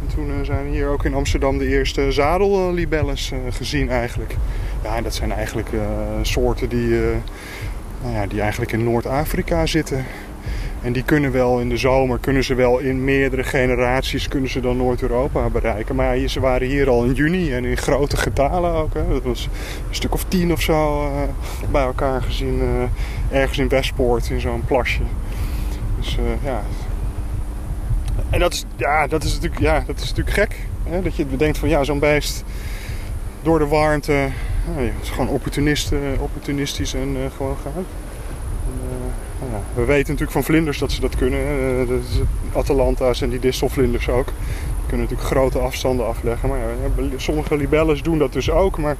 En 0.00 0.14
toen 0.14 0.44
zijn 0.44 0.66
hier 0.66 0.88
ook 0.88 1.04
in 1.04 1.14
Amsterdam 1.14 1.58
de 1.58 1.66
eerste 1.66 2.12
zadellibelles 2.12 3.32
gezien 3.50 3.90
eigenlijk. 3.90 4.36
Ja, 4.82 4.96
en 4.96 5.02
dat 5.02 5.14
zijn 5.14 5.32
eigenlijk 5.32 5.68
soorten 6.22 6.68
die, 6.68 6.98
nou 8.02 8.14
ja, 8.14 8.26
die 8.26 8.40
eigenlijk 8.40 8.72
in 8.72 8.84
Noord-Afrika 8.84 9.66
zitten. 9.66 10.04
En 10.82 10.92
die 10.92 11.02
kunnen 11.02 11.32
wel 11.32 11.60
in 11.60 11.68
de 11.68 11.76
zomer, 11.76 12.18
kunnen 12.18 12.44
ze 12.44 12.54
wel 12.54 12.78
in 12.78 13.04
meerdere 13.04 13.44
generaties, 13.44 14.28
kunnen 14.28 14.50
ze 14.50 14.60
dan 14.60 14.76
Noord-Europa 14.76 15.48
bereiken. 15.48 15.94
Maar 15.94 16.16
ze 16.16 16.40
waren 16.40 16.68
hier 16.68 16.88
al 16.88 17.04
in 17.04 17.12
juni 17.12 17.52
en 17.52 17.64
in 17.64 17.76
grote 17.76 18.16
getalen 18.16 18.72
ook. 18.72 18.94
Hè. 18.94 19.08
Dat 19.08 19.22
was 19.22 19.48
een 19.88 19.94
stuk 19.94 20.14
of 20.14 20.24
tien 20.24 20.52
of 20.52 20.60
zo 20.60 21.10
bij 21.70 21.82
elkaar 21.82 22.22
gezien, 22.22 22.62
ergens 23.30 23.58
in 23.58 23.68
Westpoort 23.68 24.30
in 24.30 24.40
zo'n 24.40 24.64
plasje. 24.66 25.02
Dus 25.98 26.18
ja, 26.44 26.62
en 28.30 28.38
dat 28.38 28.52
is, 28.52 28.64
ja, 28.76 29.06
dat 29.06 29.24
is, 29.24 29.32
natuurlijk, 29.32 29.60
ja, 29.60 29.82
dat 29.86 29.96
is 29.96 30.08
natuurlijk 30.08 30.36
gek. 30.36 30.56
Hè? 30.88 31.02
Dat 31.02 31.16
je 31.16 31.26
bedenkt 31.26 31.58
van 31.58 31.68
ja, 31.68 31.84
zo'n 31.84 31.98
beest 31.98 32.44
door 33.42 33.58
de 33.58 33.66
warmte 33.66 34.12
ja, 34.12 34.82
is 35.02 35.10
gewoon 35.10 35.28
opportunist, 35.28 35.92
opportunistisch 36.18 36.94
en 36.94 37.16
gewoon 37.36 37.56
gaan. 37.62 37.84
We 39.74 39.84
weten 39.84 40.12
natuurlijk 40.12 40.30
van 40.30 40.44
vlinders 40.44 40.78
dat 40.78 40.92
ze 40.92 41.00
dat 41.00 41.16
kunnen. 41.16 41.40
Is 41.88 42.20
Atalanta's 42.52 43.22
en 43.22 43.30
die 43.30 43.38
distelvlinders 43.38 44.08
ook. 44.08 44.26
Die 44.26 44.86
kunnen 44.86 45.06
natuurlijk 45.06 45.30
grote 45.30 45.58
afstanden 45.58 46.06
afleggen. 46.06 46.48
Maar 46.48 46.58
ja, 46.58 47.04
sommige 47.16 47.56
libelles 47.56 48.02
doen 48.02 48.18
dat 48.18 48.32
dus 48.32 48.50
ook. 48.50 48.78
Maar 48.78 48.96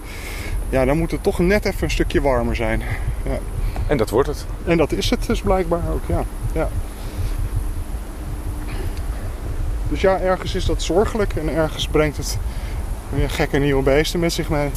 ja, 0.68 0.84
dan 0.84 0.98
moet 0.98 1.10
het 1.10 1.22
toch 1.22 1.38
net 1.38 1.64
even 1.64 1.84
een 1.84 1.90
stukje 1.90 2.20
warmer 2.20 2.56
zijn. 2.56 2.82
Ja. 3.24 3.38
En 3.86 3.96
dat 3.96 4.10
wordt 4.10 4.28
het. 4.28 4.46
En 4.64 4.76
dat 4.76 4.92
is 4.92 5.10
het 5.10 5.26
dus 5.26 5.40
blijkbaar 5.40 5.82
ook, 5.92 6.02
ja. 6.06 6.24
ja. 6.52 6.68
Dus 9.88 10.00
ja, 10.00 10.20
ergens 10.20 10.54
is 10.54 10.64
dat 10.64 10.82
zorgelijk 10.82 11.34
en 11.34 11.48
ergens 11.48 11.88
brengt 11.88 12.16
het 12.16 12.38
weer 13.10 13.30
gekke 13.30 13.58
nieuwe 13.58 13.82
beesten 13.82 14.20
met 14.20 14.32
zich 14.32 14.48
mee. 14.48 14.68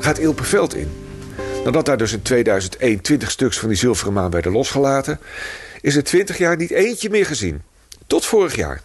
Gaat 0.00 0.18
Ilperveld 0.18 0.74
in. 0.74 0.92
Nadat 1.64 1.86
daar 1.86 1.96
dus 1.96 2.12
in 2.12 2.22
2001 2.22 3.00
20 3.00 3.30
stuks 3.30 3.58
van 3.58 3.68
die 3.68 3.78
zilveren 3.78 4.12
maan 4.12 4.30
werden 4.30 4.52
losgelaten... 4.52 5.20
is 5.80 5.96
er 5.96 6.04
20 6.04 6.38
jaar 6.38 6.56
niet 6.56 6.70
eentje 6.70 7.10
meer 7.10 7.26
gezien. 7.26 7.62
Tot 8.06 8.24
vorig 8.24 8.54
jaar. 8.54 8.80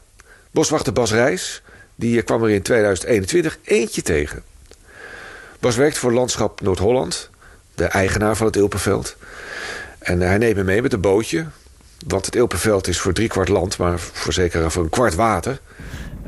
Boswachter 0.51 0.93
Bas 0.93 1.11
Reis 1.11 1.61
die 1.95 2.21
kwam 2.21 2.43
er 2.43 2.49
in 2.49 2.61
2021 2.61 3.57
eentje 3.63 4.01
tegen. 4.01 4.43
Bas 5.59 5.75
werkt 5.75 5.97
voor 5.97 6.13
Landschap 6.13 6.61
Noord-Holland, 6.61 7.29
de 7.75 7.85
eigenaar 7.85 8.35
van 8.35 8.45
het 8.45 8.55
Ilperveld. 8.55 9.15
En 9.99 10.21
hij 10.21 10.37
neemt 10.37 10.55
me 10.55 10.63
mee 10.63 10.81
met 10.81 10.93
een 10.93 11.01
bootje. 11.01 11.45
Want 12.07 12.25
het 12.25 12.35
Ilperveld 12.35 12.87
is 12.87 12.99
voor 12.99 13.13
driekwart 13.13 13.49
land, 13.49 13.77
maar 13.77 13.99
voor 13.99 14.33
zeker 14.33 14.71
voor 14.71 14.83
een 14.83 14.89
kwart 14.89 15.15
water. 15.15 15.59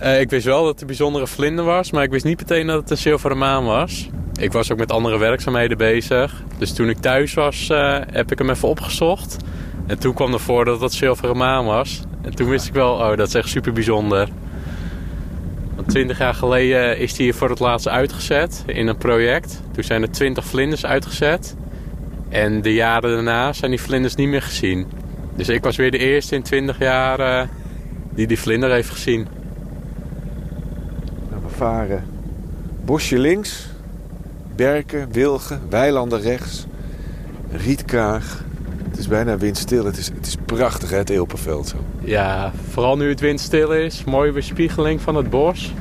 Uh, 0.02 0.20
ik 0.20 0.30
wist 0.30 0.46
wel 0.46 0.64
dat 0.64 0.72
het 0.72 0.82
een 0.82 0.88
bijzondere 0.88 1.28
vlinder 1.28 1.66
was, 1.66 1.92
maar 1.92 2.04
ik 2.04 2.12
wist 2.12 2.26
niet 2.26 2.40
meteen 2.40 2.68
dat 2.68 2.82
het 2.82 2.90
een 2.90 2.98
zilveren 2.98 3.38
maan 3.38 3.66
was. 3.66 4.10
Ik 4.40 4.52
was 4.52 4.72
ook 4.72 4.78
met 4.78 4.92
andere 4.92 5.18
werkzaamheden 5.18 5.78
bezig. 5.78 6.44
Dus 6.58 6.74
toen 6.74 6.90
ik 6.90 6.98
thuis 6.98 7.34
was, 7.34 7.70
uh, 7.72 7.98
heb 8.12 8.32
ik 8.32 8.38
hem 8.38 8.50
even 8.50 8.68
opgezocht. 8.68 9.38
En 9.88 10.00
toen 10.00 10.14
kwam 10.14 10.34
ervoor 10.34 10.66
dat 10.66 10.82
het 10.82 10.94
zilveren 10.94 11.38
maan 11.38 11.66
was. 11.66 12.02
En 12.22 12.36
toen 12.36 12.50
wist 12.50 12.68
ik 12.68 12.74
wel, 12.74 12.94
oh, 12.94 13.18
dat 13.18 13.28
is 13.28 13.34
echt 13.34 13.50
super 13.50 13.74
bijzonder. 13.74 14.30
Twintig 15.88 16.18
jaar 16.18 16.34
geleden 16.34 16.98
is 16.98 17.14
die 17.14 17.24
hier 17.24 17.34
voor 17.34 17.50
het 17.50 17.60
laatst 17.60 17.88
uitgezet 17.88 18.64
in 18.66 18.88
een 18.88 18.98
project. 18.98 19.62
Toen 19.72 19.84
zijn 19.84 20.02
er 20.02 20.12
twintig 20.12 20.46
vlinders 20.46 20.86
uitgezet. 20.86 21.56
En 22.30 22.62
de 22.62 22.74
jaren 22.74 23.12
daarna 23.12 23.54
zijn 23.54 23.72
die 23.72 23.82
vlinders 23.82 24.16
niet 24.16 24.28
meer 24.28 24.42
gezien. 24.42 24.88
Dus 25.36 25.50
ik 25.50 25.64
was 25.64 25.76
weer 25.76 25.92
de 25.92 25.98
eerste 25.98 26.36
in 26.36 26.42
20 26.42 26.80
jaar 26.80 27.20
uh, 27.20 27.48
die 28.14 28.28
die 28.28 28.40
vlinder 28.40 28.72
heeft 28.72 28.90
gezien. 28.90 29.28
We 31.30 31.50
varen 31.56 32.04
bosje 32.86 33.20
links, 33.20 33.69
berken, 34.60 35.12
wilgen, 35.12 35.62
weilanden 35.70 36.22
rechts, 36.22 36.66
rietkraag. 37.52 38.44
Het 38.90 38.98
is 38.98 39.08
bijna 39.08 39.38
windstil. 39.38 39.86
Het 39.86 39.98
is, 39.98 40.08
het 40.08 40.28
is 40.28 40.36
prachtig, 40.46 40.90
hè, 40.90 40.98
het 40.98 41.10
Eelpenveld 41.10 41.68
zo. 41.68 41.78
Ja, 42.04 42.52
vooral 42.70 42.98
nu 42.98 43.10
het 43.10 43.20
windstil 43.20 43.74
is. 43.74 44.04
Mooie 44.04 44.32
bespiegeling 44.32 45.02
van 45.02 45.16
het 45.16 45.30
bos. 45.30 45.74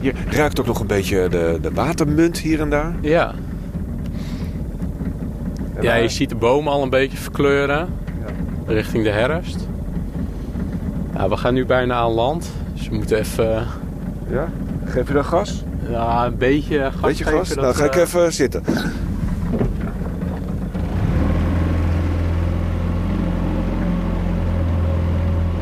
Je 0.00 0.12
ruikt 0.30 0.60
ook 0.60 0.66
nog 0.66 0.80
een 0.80 0.86
beetje 0.86 1.28
de, 1.28 1.58
de 1.62 1.72
watermunt 1.72 2.38
hier 2.38 2.60
en 2.60 2.70
daar. 2.70 2.94
Ja. 3.00 3.34
ja, 5.80 5.94
je 5.94 6.08
ziet 6.08 6.28
de 6.28 6.34
bomen 6.34 6.72
al 6.72 6.82
een 6.82 6.90
beetje 6.90 7.18
verkleuren. 7.18 7.88
Ja. 8.20 8.32
Richting 8.66 9.04
de 9.04 9.10
herfst. 9.10 9.68
Ja, 11.14 11.28
we 11.28 11.36
gaan 11.36 11.54
nu 11.54 11.66
bijna 11.66 11.94
aan 11.94 12.12
land. 12.12 12.50
Dus 12.74 12.88
we 12.88 12.94
moeten 12.94 13.18
even... 13.18 13.66
Ja? 14.30 14.48
Geef 14.84 15.08
je 15.08 15.14
dan 15.14 15.24
gas? 15.24 15.64
Ja, 15.88 16.26
een 16.26 16.36
beetje 16.36 16.90
gas. 16.90 17.00
Beetje 17.00 17.54
nou, 17.54 17.74
ga 17.74 17.84
ik 17.84 17.94
eh, 17.94 18.02
even 18.02 18.32
zitten. 18.32 18.62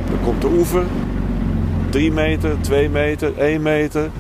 Dan 0.09 0.21
komt 0.25 0.41
de 0.41 0.47
oever. 0.47 0.85
3 1.91 2.13
meter, 2.13 2.57
2 2.61 2.89
meter, 2.89 3.39
1 3.39 3.63
meter. 3.63 4.11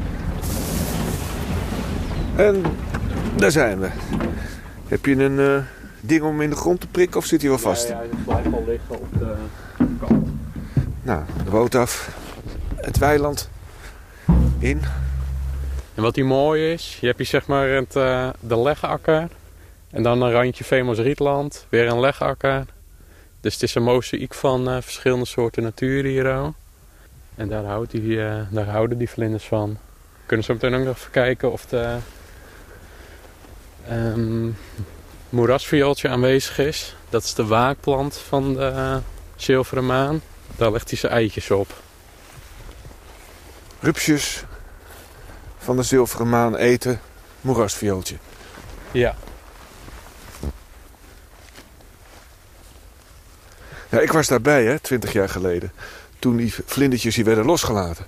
En 2.37 2.63
daar 3.37 3.51
zijn 3.51 3.81
we. 3.81 3.89
Heb 4.89 5.05
je 5.05 5.25
een 5.25 5.41
eh, 5.41 5.63
ding 6.01 6.23
om 6.23 6.41
in 6.41 6.51
de 6.51 6.57
grond 6.57 6.81
te 6.81 6.87
prikken 6.87 7.21
of 7.21 7.27
zit 7.27 7.41
hij 7.41 7.51
wel 7.51 7.59
vast? 7.59 7.89
Ja, 7.89 7.95
ja 7.95 8.01
het 8.01 8.25
blijft 8.25 8.53
al 8.53 8.65
liggen 8.67 9.01
op 9.01 9.09
de 9.19 9.35
kant. 10.01 10.29
Nou, 11.03 11.23
de 11.45 11.51
boot 11.51 11.75
af. 11.75 12.11
Het 12.77 12.99
weiland 12.99 13.49
in. 14.59 14.81
En 15.97 16.03
wat 16.03 16.17
hier 16.17 16.27
mooi 16.27 16.73
is, 16.73 16.99
je 17.01 17.07
hebt 17.07 17.19
hier 17.19 17.27
zeg 17.27 17.47
maar 17.47 17.69
het, 17.69 17.97
uh, 17.97 18.29
de 18.41 18.59
legakker. 18.59 19.29
En 19.91 20.03
dan 20.03 20.23
een 20.23 20.31
randje 20.31 20.65
Femos 20.65 20.99
Rietland, 20.99 21.67
weer 21.69 21.87
een 21.87 22.01
legakker. 22.01 22.65
Dus 23.41 23.53
het 23.55 23.63
is 23.63 23.75
een 23.75 23.83
mozaïek 23.83 24.35
van 24.35 24.69
uh, 24.69 24.77
verschillende 24.81 25.25
soorten 25.25 25.63
natuur 25.63 26.05
hier 26.05 26.37
ook. 26.37 26.55
En 27.35 27.49
daar, 27.49 27.65
houdt 27.65 27.91
die, 27.91 28.03
uh, 28.03 28.41
daar 28.51 28.69
houden 28.69 28.99
die 28.99 29.11
vlinders 29.11 29.45
van. 29.45 29.71
We 29.71 30.27
kunnen 30.27 30.47
zo 30.47 30.53
meteen 30.53 30.75
ook 30.75 30.85
nog 30.85 30.97
even 30.97 31.11
kijken 31.11 31.53
of 31.53 31.67
de 31.67 31.97
um, 33.91 34.57
moerasviooltje 35.29 36.09
aanwezig 36.09 36.59
is. 36.59 36.97
Dat 37.09 37.23
is 37.23 37.35
de 37.35 37.47
waakplant 37.47 38.17
van 38.17 38.55
de 38.55 38.99
zilveren 39.37 39.87
maan. 39.87 40.23
Daar 40.57 40.73
legt 40.73 40.91
hij 40.91 40.99
zijn 40.99 41.13
eitjes 41.13 41.51
op. 41.51 41.69
Rupsjes 43.81 44.45
van 45.67 45.77
de 45.77 45.83
zilveren 45.83 46.29
maan 46.29 46.57
eten 46.57 47.01
moerasviooltje. 47.41 48.17
Ja. 48.93 49.17
Ja, 53.89 54.01
ik 54.01 54.13
was 54.13 54.27
daarbij, 54.27 54.65
hè, 54.65 54.79
twintig 54.79 55.13
jaar 55.13 55.29
geleden. 55.29 55.73
Toen 56.19 56.37
die 56.37 56.55
vlindertjes 56.67 57.17
hier 57.17 57.25
werden 57.25 57.45
losgelaten. 57.45 58.07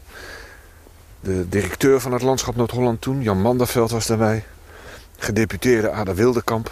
De 1.20 1.48
directeur 1.48 2.00
van 2.00 2.12
het 2.12 2.22
landschap 2.22 2.56
Noord-Holland 2.56 3.00
toen, 3.00 3.22
Jan 3.22 3.40
Manderveld, 3.40 3.90
was 3.90 4.06
daarbij. 4.06 4.44
Gedeputeerde 5.16 5.90
Ada 5.90 6.14
Wildekamp. 6.14 6.70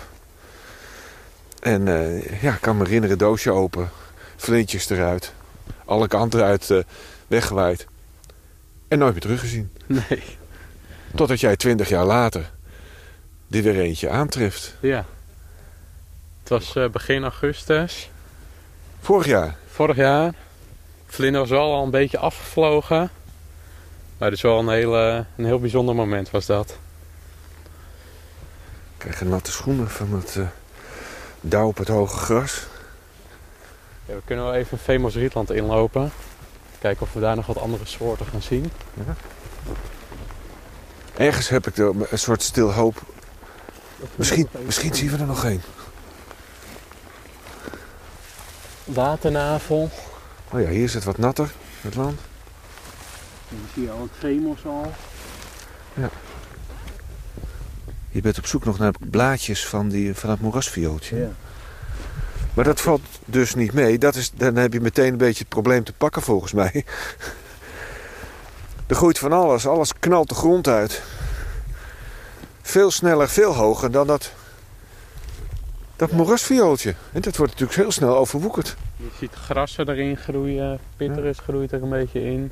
En 1.60 1.86
uh, 1.86 2.42
ja, 2.42 2.54
ik 2.54 2.60
kan 2.60 2.76
me 2.76 2.84
herinneren, 2.84 3.18
doosje 3.18 3.50
open. 3.50 3.90
Vlindjes 4.36 4.90
eruit. 4.90 5.32
Alle 5.84 6.08
kanten 6.08 6.44
uit 6.44 6.70
uh, 6.70 6.82
weggewaaid. 7.26 7.86
En 8.88 8.98
nooit 8.98 9.12
meer 9.12 9.22
teruggezien. 9.22 9.70
Nee. 9.86 10.36
Totdat 11.14 11.40
jij 11.40 11.56
twintig 11.56 11.88
jaar 11.88 12.04
later 12.04 12.50
er 13.50 13.62
weer 13.62 13.80
eentje 13.80 14.10
aantreft. 14.10 14.74
Ja. 14.80 15.04
Het 16.40 16.48
was 16.48 16.74
uh, 16.76 16.88
begin 16.88 17.22
augustus. 17.22 18.10
Vorig 19.00 19.26
jaar? 19.26 19.56
Vorig 19.70 19.96
jaar. 19.96 20.34
Vlinder 21.06 21.40
was 21.40 21.50
wel 21.50 21.74
al 21.74 21.84
een 21.84 21.90
beetje 21.90 22.18
afgevlogen. 22.18 23.10
Maar 24.18 24.28
het 24.28 24.36
is 24.36 24.42
wel 24.42 24.58
een, 24.58 24.68
hele, 24.68 25.24
een 25.36 25.44
heel 25.44 25.60
bijzonder 25.60 25.94
moment 25.94 26.30
was 26.30 26.46
dat. 26.46 26.78
Ik 28.92 29.12
krijg 29.12 29.20
natte 29.20 29.50
schoenen 29.50 29.90
van 29.90 30.12
het 30.12 30.34
uh, 30.38 30.46
dauw 31.40 31.66
op 31.66 31.76
het 31.76 31.88
hoge 31.88 32.16
gras. 32.16 32.66
Ja, 34.06 34.14
we 34.14 34.20
kunnen 34.24 34.44
wel 34.44 34.54
even 34.54 34.78
Femos 34.78 35.14
Rietland 35.14 35.50
inlopen. 35.50 36.12
Kijken 36.78 37.02
of 37.02 37.12
we 37.12 37.20
daar 37.20 37.36
nog 37.36 37.46
wat 37.46 37.58
andere 37.58 37.86
soorten 37.86 38.26
gaan 38.26 38.42
zien. 38.42 38.70
Ja. 38.94 39.14
Ergens 41.16 41.48
heb 41.48 41.66
ik 41.66 41.76
er 41.76 42.12
een 42.12 42.18
soort 42.18 42.42
stil 42.42 42.72
hoop. 42.72 43.02
Misschien, 44.16 44.48
misschien 44.64 44.94
zien 44.94 45.10
we 45.10 45.16
er 45.16 45.26
nog 45.26 45.44
één. 45.44 45.62
Waternavel. 48.84 49.90
Oh 50.52 50.60
ja, 50.60 50.68
hier 50.68 50.84
is 50.84 50.94
het 50.94 51.04
wat 51.04 51.18
natter, 51.18 51.52
het 51.80 51.94
land. 51.94 52.20
En 53.48 53.68
zie 53.74 53.82
je 53.82 53.90
al 53.90 54.00
het 54.00 54.10
Femos 54.18 54.64
al. 54.64 54.92
Ja. 55.94 56.10
Je 58.10 58.20
bent 58.20 58.38
op 58.38 58.46
zoek 58.46 58.64
nog 58.64 58.78
naar 58.78 58.94
blaadjes 59.10 59.66
van, 59.66 59.88
die, 59.88 60.14
van 60.14 60.30
het 60.30 60.40
moerasviooltje. 60.40 61.16
Ja. 61.16 61.30
Maar 62.54 62.64
dat 62.64 62.80
valt 62.80 63.02
dus 63.24 63.54
niet 63.54 63.72
mee. 63.72 63.98
Dat 63.98 64.14
is, 64.14 64.30
dan 64.30 64.56
heb 64.56 64.72
je 64.72 64.80
meteen 64.80 65.12
een 65.12 65.18
beetje 65.18 65.38
het 65.38 65.48
probleem 65.48 65.84
te 65.84 65.92
pakken 65.92 66.22
volgens 66.22 66.52
mij. 66.52 66.84
Er 68.86 68.96
groeit 68.96 69.18
van 69.18 69.32
alles. 69.32 69.66
Alles 69.66 69.92
knalt 69.98 70.28
de 70.28 70.34
grond 70.34 70.68
uit. 70.68 71.02
Veel 72.62 72.90
sneller, 72.90 73.28
veel 73.28 73.54
hoger 73.54 73.90
dan 73.90 74.06
dat, 74.06 74.32
dat 75.96 76.10
moerasviooltje. 76.10 76.94
En 77.12 77.20
dat 77.20 77.36
wordt 77.36 77.52
natuurlijk 77.52 77.78
heel 77.78 77.90
snel 77.90 78.16
overwoekerd. 78.16 78.76
Je 78.96 79.08
ziet 79.18 79.32
grassen 79.32 79.88
erin 79.88 80.16
groeien. 80.16 80.78
Pitteris 80.96 81.38
groeit 81.38 81.72
er 81.72 81.82
een 81.82 81.88
beetje 81.88 82.24
in. 82.24 82.50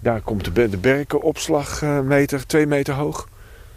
Daar 0.00 0.20
komt 0.20 0.54
de, 0.54 0.68
de 0.68 0.76
berkenopslagmeter, 0.76 2.46
twee 2.46 2.66
meter 2.66 2.94
hoog. 2.94 3.28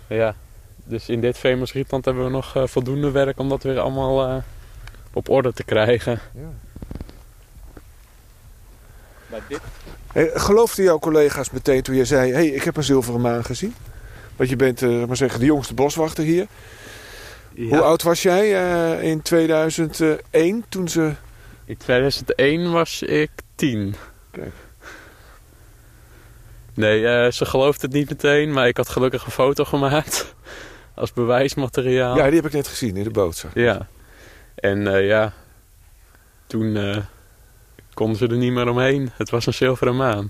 Ja, 0.08 0.36
dus 0.84 1.10
in 1.10 1.21
dit 1.21 1.38
Famous 1.38 1.73
Rietland 1.73 2.06
hebben 2.06 2.23
we 2.23 2.30
nog 2.30 2.56
uh, 2.56 2.63
voldoende 2.65 3.12
werk 3.12 3.39
om 3.39 3.49
dat 3.49 3.63
weer 3.63 3.80
allemaal 3.80 4.30
uh, 4.30 4.36
op 5.13 5.30
orde 5.30 5.54
te 5.54 5.63
krijgen. 5.63 6.19
Ja. 6.34 6.49
Maar 9.27 9.41
dit... 9.47 9.59
Hey, 10.13 10.31
geloofden 10.33 10.83
jouw 10.83 10.99
collega's 10.99 11.49
meteen 11.49 11.81
toen 11.81 11.95
je 11.95 12.05
zei... 12.05 12.31
hey, 12.31 12.47
ik 12.47 12.63
heb 12.63 12.77
een 12.77 12.83
zilveren 12.83 13.21
maan 13.21 13.45
gezien? 13.45 13.75
Want 14.35 14.49
je 14.49 14.55
bent 14.55 14.81
uh, 14.81 15.05
maar 15.05 15.17
zeggen, 15.17 15.39
de 15.39 15.45
jongste 15.45 15.73
boswachter 15.73 16.23
hier. 16.23 16.47
Ja. 17.53 17.67
Hoe 17.67 17.81
oud 17.81 18.03
was 18.03 18.21
jij 18.21 18.49
in 19.01 19.21
2001 19.21 20.65
toen 20.69 20.88
ze... 20.88 21.13
In 21.65 21.77
2001 21.77 22.71
was 22.71 23.01
ik 23.01 23.29
tien. 23.55 23.95
Kijk. 24.31 24.53
Nee, 26.75 27.01
uh, 27.01 27.31
ze 27.31 27.45
gelooft 27.45 27.81
het 27.81 27.91
niet 27.91 28.09
meteen, 28.09 28.53
maar 28.53 28.67
ik 28.67 28.77
had 28.77 28.89
gelukkig 28.89 29.25
een 29.25 29.31
foto 29.31 29.65
gemaakt 29.65 30.35
als 30.95 31.13
bewijsmateriaal. 31.13 32.17
Ja, 32.17 32.25
die 32.25 32.35
heb 32.35 32.45
ik 32.45 32.51
net 32.51 32.67
gezien 32.67 32.97
in 32.97 33.03
de 33.03 33.09
boot. 33.09 33.35
Zag. 33.35 33.51
Ja. 33.53 33.88
En 34.55 34.79
uh, 34.79 35.07
ja, 35.07 35.33
toen 36.47 36.75
uh, 36.75 36.97
konden 37.95 38.17
ze 38.17 38.27
er 38.27 38.38
niet 38.38 38.51
meer 38.51 38.69
omheen. 38.69 39.10
Het 39.13 39.29
was 39.29 39.45
een 39.45 39.53
zilveren 39.53 39.95
maan. 39.95 40.29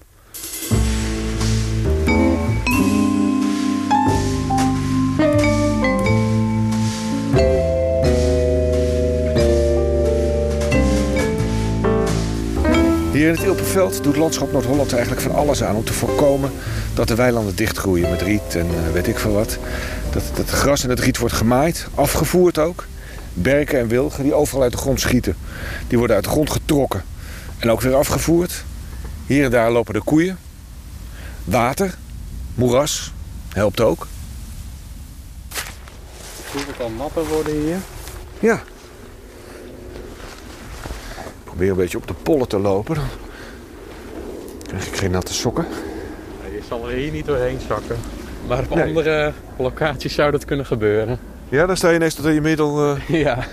Hier 13.12 13.28
in 13.28 13.34
het 13.34 13.43
Ilpenveld 13.43 14.04
doet 14.04 14.15
Landschap 14.15 14.51
Noord-Holland 14.51 14.93
eigenlijk 14.93 15.21
van 15.21 15.36
alles 15.36 15.63
aan... 15.63 15.75
om 15.75 15.84
te 15.84 15.93
voorkomen 15.93 16.51
dat 16.93 17.08
de 17.08 17.15
weilanden 17.15 17.56
dichtgroeien 17.56 18.10
met 18.10 18.21
riet 18.21 18.56
en 18.56 18.65
uh, 18.65 18.91
weet 18.93 19.08
ik 19.08 19.19
veel 19.19 19.34
wat. 19.34 19.58
Dat 20.12 20.23
het 20.34 20.49
gras 20.49 20.84
en 20.84 20.89
het 20.89 20.99
riet 20.99 21.17
wordt 21.17 21.36
gemaaid, 21.36 21.88
afgevoerd 21.95 22.58
ook. 22.58 22.86
Berken 23.34 23.80
en 23.80 23.88
wilgen 23.88 24.23
die 24.23 24.34
overal 24.34 24.63
uit 24.63 24.71
de 24.71 24.78
grond 24.78 24.99
schieten. 24.99 25.36
Die 25.88 25.97
worden 25.97 26.15
uit 26.15 26.25
de 26.25 26.32
grond 26.32 26.49
getrokken 26.49 27.04
en 27.60 27.70
ook 27.72 27.82
weer 27.82 27.96
afgevoerd. 27.96 28.63
Hier 29.26 29.44
en 29.44 29.52
daar 29.52 29.72
lopen 29.72 29.94
de 29.94 30.02
koeien. 30.02 30.38
Water, 31.44 31.96
moeras, 32.56 33.12
helpt 33.54 33.82
ook. 33.82 34.08
Het 36.56 36.80
al 36.82 36.89
natter 36.98 37.26
worden 37.26 37.62
hier? 37.62 37.78
Ja. 38.39 38.62
probeer 41.44 41.70
een 41.70 41.76
beetje 41.76 41.98
op 41.98 42.08
de 42.08 42.13
pollen 42.13 42.48
te 42.48 42.60
lopen. 42.60 42.96
Dan 42.96 43.06
krijg 44.68 44.88
ik 44.88 44.96
geen 44.96 45.12
natte 45.12 45.34
sokken. 45.34 45.65
Je 46.52 46.62
zal 46.68 46.89
er 46.89 46.96
hier 46.96 47.12
niet 47.12 47.26
doorheen 47.26 47.60
zakken. 47.68 47.98
Maar 48.48 48.60
op 48.63 48.76
Nee. 48.76 48.84
andere 48.88 49.34
locaties 49.58 50.13
zou 50.13 50.32
dat 50.32 50.46
kunnen 50.46 50.65
gebeuren. 50.65 51.20
Ja, 51.50 51.65
dan 51.65 51.78
sta 51.78 51.89
je 51.89 51.96
ineens 51.96 52.13
tot 52.13 52.26
in 52.26 52.34
je 52.34 52.41
middel. 52.41 52.96
eh. 52.96 53.10
Ja, 53.26 53.46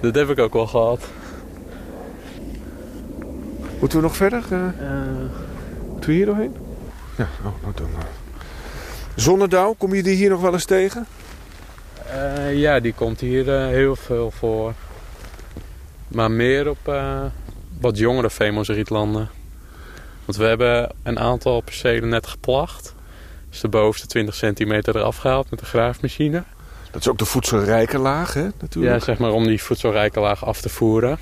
dat 0.00 0.14
heb 0.14 0.28
ik 0.30 0.38
ook 0.38 0.52
wel 0.52 0.66
gehad. 0.66 1.00
Moeten 3.80 3.98
we 3.98 4.04
nog 4.04 4.16
verder? 4.16 4.44
eh? 4.50 4.58
Uh, 4.58 4.66
moeten 5.90 6.10
we 6.10 6.16
hier 6.16 6.26
doorheen? 6.26 6.56
Ja, 7.16 7.28
oh, 7.44 7.62
nou 7.62 7.74
dan. 7.74 7.90
maar. 7.94 8.06
Zonnedauw, 9.14 9.74
kom 9.78 9.94
je 9.94 10.02
die 10.02 10.16
hier 10.16 10.30
nog 10.30 10.40
wel 10.40 10.52
eens 10.52 10.64
tegen? 10.64 11.06
uh, 12.14 12.58
ja, 12.58 12.80
die 12.80 12.92
komt 12.92 13.20
hier 13.20 13.46
uh, 13.46 13.66
heel 13.66 13.96
veel 13.96 14.30
voor. 14.30 14.72
Maar 16.08 16.30
meer 16.30 16.68
op 16.68 16.78
uh, 16.88 17.22
wat 17.80 17.98
jongere 17.98 18.30
Famous-rietlanden. 18.30 19.28
Want 20.24 20.38
we 20.38 20.44
hebben 20.44 20.90
een 21.02 21.18
aantal 21.18 21.60
percelen 21.60 22.08
net 22.08 22.26
geplacht. 22.26 22.94
Dus 23.50 23.60
de 23.60 23.68
bovenste 23.68 24.06
20 24.06 24.34
centimeter 24.34 24.96
eraf 24.96 25.16
gehaald 25.16 25.50
met 25.50 25.58
de 25.58 25.66
graafmachine. 25.66 26.42
Dat 26.90 27.00
is 27.00 27.08
ook 27.08 27.18
de 27.18 27.24
voedselrijke 27.24 27.98
laag, 27.98 28.34
hè? 28.34 28.46
Natuurlijk. 28.60 28.94
Ja, 28.94 29.04
zeg 29.04 29.18
maar 29.18 29.32
om 29.32 29.46
die 29.46 29.62
voedselrijke 29.62 30.20
laag 30.20 30.44
af 30.44 30.60
te 30.60 30.68
voeren. 30.68 31.18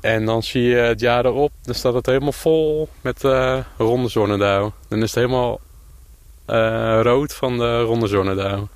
En 0.00 0.24
dan 0.24 0.42
zie 0.42 0.62
je 0.62 0.76
het 0.76 1.00
jaar 1.00 1.24
erop, 1.24 1.52
dan 1.62 1.74
staat 1.74 1.94
het 1.94 2.06
helemaal 2.06 2.32
vol 2.32 2.88
met 3.00 3.24
uh, 3.24 3.58
ronde 3.76 4.08
zonnedauw. 4.08 4.72
Dan 4.88 4.98
is 4.98 5.14
het 5.14 5.14
helemaal 5.14 5.60
uh, 6.46 7.00
rood 7.02 7.34
van 7.34 7.58
de 7.58 7.80
ronde 7.80 8.06
zonnedauw. 8.06 8.58
Dat 8.58 8.68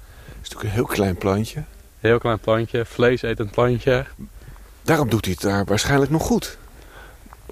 is 0.43 0.49
natuurlijk 0.49 0.63
een 0.63 0.71
heel 0.71 0.85
klein 0.85 1.17
plantje. 1.17 1.63
Heel 2.01 2.19
klein 2.19 2.39
plantje, 2.39 2.85
vleesetend 2.85 3.51
plantje. 3.51 4.05
Daarom 4.83 5.11
doet 5.11 5.25
hij 5.25 5.35
het 5.35 5.43
daar 5.43 5.65
waarschijnlijk 5.65 6.11
nog 6.11 6.23
goed. 6.23 6.59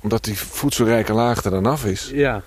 Omdat 0.03 0.25
die 0.25 0.39
voedselrijke 0.39 1.13
laag 1.13 1.45
er 1.45 1.51
dan 1.51 1.67
af 1.67 1.85
is. 1.85 2.11
Ja. 2.13 2.43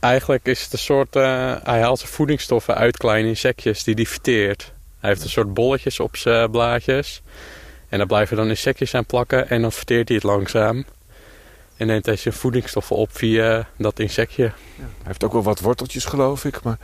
Eigenlijk 0.00 0.46
is 0.46 0.62
het 0.62 0.72
een 0.72 0.78
soort... 0.78 1.16
eh, 1.16 1.54
hij 1.62 1.80
haalt 1.80 1.98
zijn 1.98 2.12
voedingsstoffen 2.12 2.74
uit 2.74 2.96
kleine 2.96 3.28
insectjes 3.28 3.84
die 3.84 3.94
hij 3.94 4.06
verteert. 4.06 4.72
Hij 4.98 5.10
heeft 5.10 5.22
een 5.22 5.30
soort 5.30 5.54
bolletjes 5.54 6.00
op 6.00 6.16
zijn 6.16 6.50
blaadjes. 6.50 7.22
En 7.88 7.98
daar 7.98 8.06
blijven 8.06 8.36
dan 8.36 8.48
insectjes 8.48 8.94
aan 8.94 9.04
plakken. 9.06 9.48
En 9.48 9.62
dan 9.62 9.72
verteert 9.72 10.08
hij 10.08 10.16
het 10.16 10.26
langzaam. 10.26 10.84
En 11.76 11.86
neemt 11.86 12.06
hij 12.06 12.16
zijn 12.16 12.34
voedingsstoffen 12.34 12.96
op 12.96 13.08
via 13.12 13.68
dat 13.76 13.98
insectje. 13.98 14.42
Hij 14.76 14.84
heeft 15.02 15.24
ook 15.24 15.32
wel 15.32 15.42
wat 15.42 15.60
worteltjes, 15.60 16.04
geloof 16.04 16.44
ik. 16.44 16.62
Maar, 16.62 16.78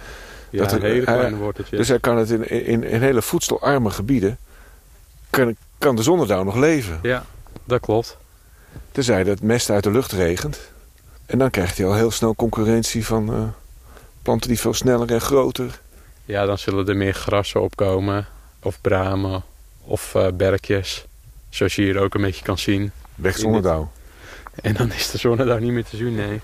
Ja, 0.51 0.59
Dat 0.62 0.73
een 0.73 0.83
hele 0.83 1.05
hij- 1.05 1.14
kleine 1.17 1.37
worteltjes. 1.37 1.79
dus 1.79 1.88
hij 1.88 1.99
kan 1.99 2.17
het 2.17 2.31
in, 2.31 2.51
in, 2.67 2.85
in 2.85 3.01
hele 3.03 3.23
voedselarme 3.23 3.90
gebieden... 3.90 4.38
kan, 5.31 5.57
kan 5.79 5.97
de 5.97 6.03
zonnedauw 6.03 6.43
nog 6.43 6.57
leven. 6.57 6.99
Ja, 7.03 7.25
dat 7.64 7.81
klopt. 7.81 8.17
Tenzij 8.93 9.25
dat 9.25 9.40
mest 9.40 9.71
uit 9.71 9.83
de 9.85 9.90
lucht 9.90 10.12
regent. 10.12 10.61
En 11.27 11.38
dan 11.38 11.51
krijgt 11.51 11.79
hij 11.79 11.87
al 11.87 11.95
heel 11.95 12.11
snel 12.11 12.35
concurrentie 12.35 13.07
van 13.07 13.33
eh, 13.33 13.43
planten 14.23 14.49
die 14.49 14.61
veel 14.61 14.75
sneller 14.75 15.12
en 15.12 15.21
groter... 15.21 15.81
Ja, 16.25 16.47
dan 16.47 16.59
zullen 16.59 16.87
er 16.88 16.97
meer 16.97 17.14
grassen 17.14 17.61
opkomen. 17.62 18.27
Of 18.62 18.81
bramen. 18.81 19.43
Of 19.85 20.14
eh 20.14 20.27
berkjes. 20.35 21.07
Zoals 21.49 21.75
je 21.75 21.83
hier 21.83 21.99
ook 21.99 22.14
een 22.14 22.20
beetje 22.20 22.44
kan 22.44 22.59
zien. 22.59 22.92
Weg 23.14 23.37
zonnedauw. 23.37 23.90
En 24.62 24.75
dan 24.75 24.92
is 24.92 25.11
de 25.11 25.18
zonnedauw 25.18 25.59
niet 25.59 25.73
meer 25.73 25.85
te 25.85 25.97
zien, 25.97 26.14
nee. 26.14 26.40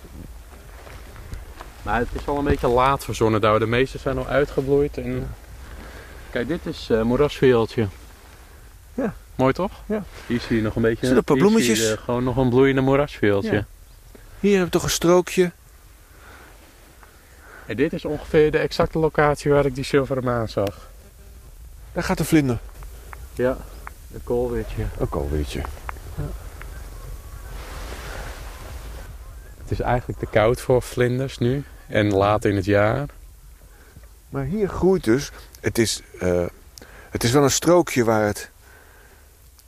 Maar 1.82 1.98
het 1.98 2.08
is 2.12 2.26
al 2.26 2.38
een 2.38 2.44
beetje 2.44 2.68
laat 2.68 3.04
voor 3.04 3.14
zonnedauw. 3.14 3.58
De 3.58 3.66
meeste 3.66 3.98
zijn 3.98 4.18
al 4.18 4.26
uitgebloeid. 4.26 4.98
En... 4.98 5.28
Kijk, 6.30 6.48
dit 6.48 6.66
is 6.66 6.88
uh, 6.90 7.02
moerasveeltje. 7.02 7.88
Ja. 8.94 9.14
Mooi 9.34 9.52
toch? 9.52 9.72
Ja. 9.86 10.04
Hier 10.26 10.40
zie 10.40 10.56
je 10.56 10.62
nog 10.62 10.76
een 10.76 10.82
beetje... 10.82 11.06
Zijn 11.06 11.12
er 11.12 11.18
een 11.18 11.24
paar 11.24 11.36
zie 11.36 11.44
bloemetjes? 11.44 11.78
je, 11.78 11.92
eh, 11.92 12.02
gewoon 12.02 12.24
nog 12.24 12.36
een 12.36 12.48
bloeiende 12.48 12.80
moerasveeltje. 12.80 13.52
Ja. 13.52 13.66
Hier 14.40 14.50
hebben 14.50 14.70
we 14.70 14.72
toch 14.72 14.82
een 14.82 14.90
strookje. 14.90 15.50
En 17.66 17.76
dit 17.76 17.92
is 17.92 18.04
ongeveer 18.04 18.50
de 18.50 18.58
exacte 18.58 18.98
locatie 18.98 19.50
waar 19.50 19.66
ik 19.66 19.74
die 19.74 19.84
zilveren 19.84 20.24
maan 20.24 20.48
zag. 20.48 20.88
Daar 21.92 22.02
gaat 22.02 22.18
de 22.18 22.24
vlinder. 22.24 22.58
Ja, 23.40 23.56
een 24.14 24.24
koolwitje. 24.24 24.84
Ook 24.98 25.14
al, 25.14 25.30
weet 25.30 25.52
je. 25.52 25.60
Het 29.58 29.70
is 29.70 29.80
eigenlijk 29.80 30.18
te 30.18 30.26
koud 30.26 30.60
voor 30.60 30.82
vlinders 30.82 31.38
nu. 31.38 31.64
En 31.86 32.12
laat 32.12 32.44
in 32.44 32.56
het 32.56 32.64
jaar. 32.64 33.06
Maar 34.28 34.44
hier 34.44 34.68
groeit 34.68 35.04
dus... 35.04 35.30
Het 35.60 35.78
is, 35.78 36.02
eh, 36.18 36.46
het 37.10 37.24
is 37.24 37.30
wel 37.30 37.42
een 37.42 37.50
strookje 37.50 38.04
waar 38.04 38.26
het... 38.26 38.50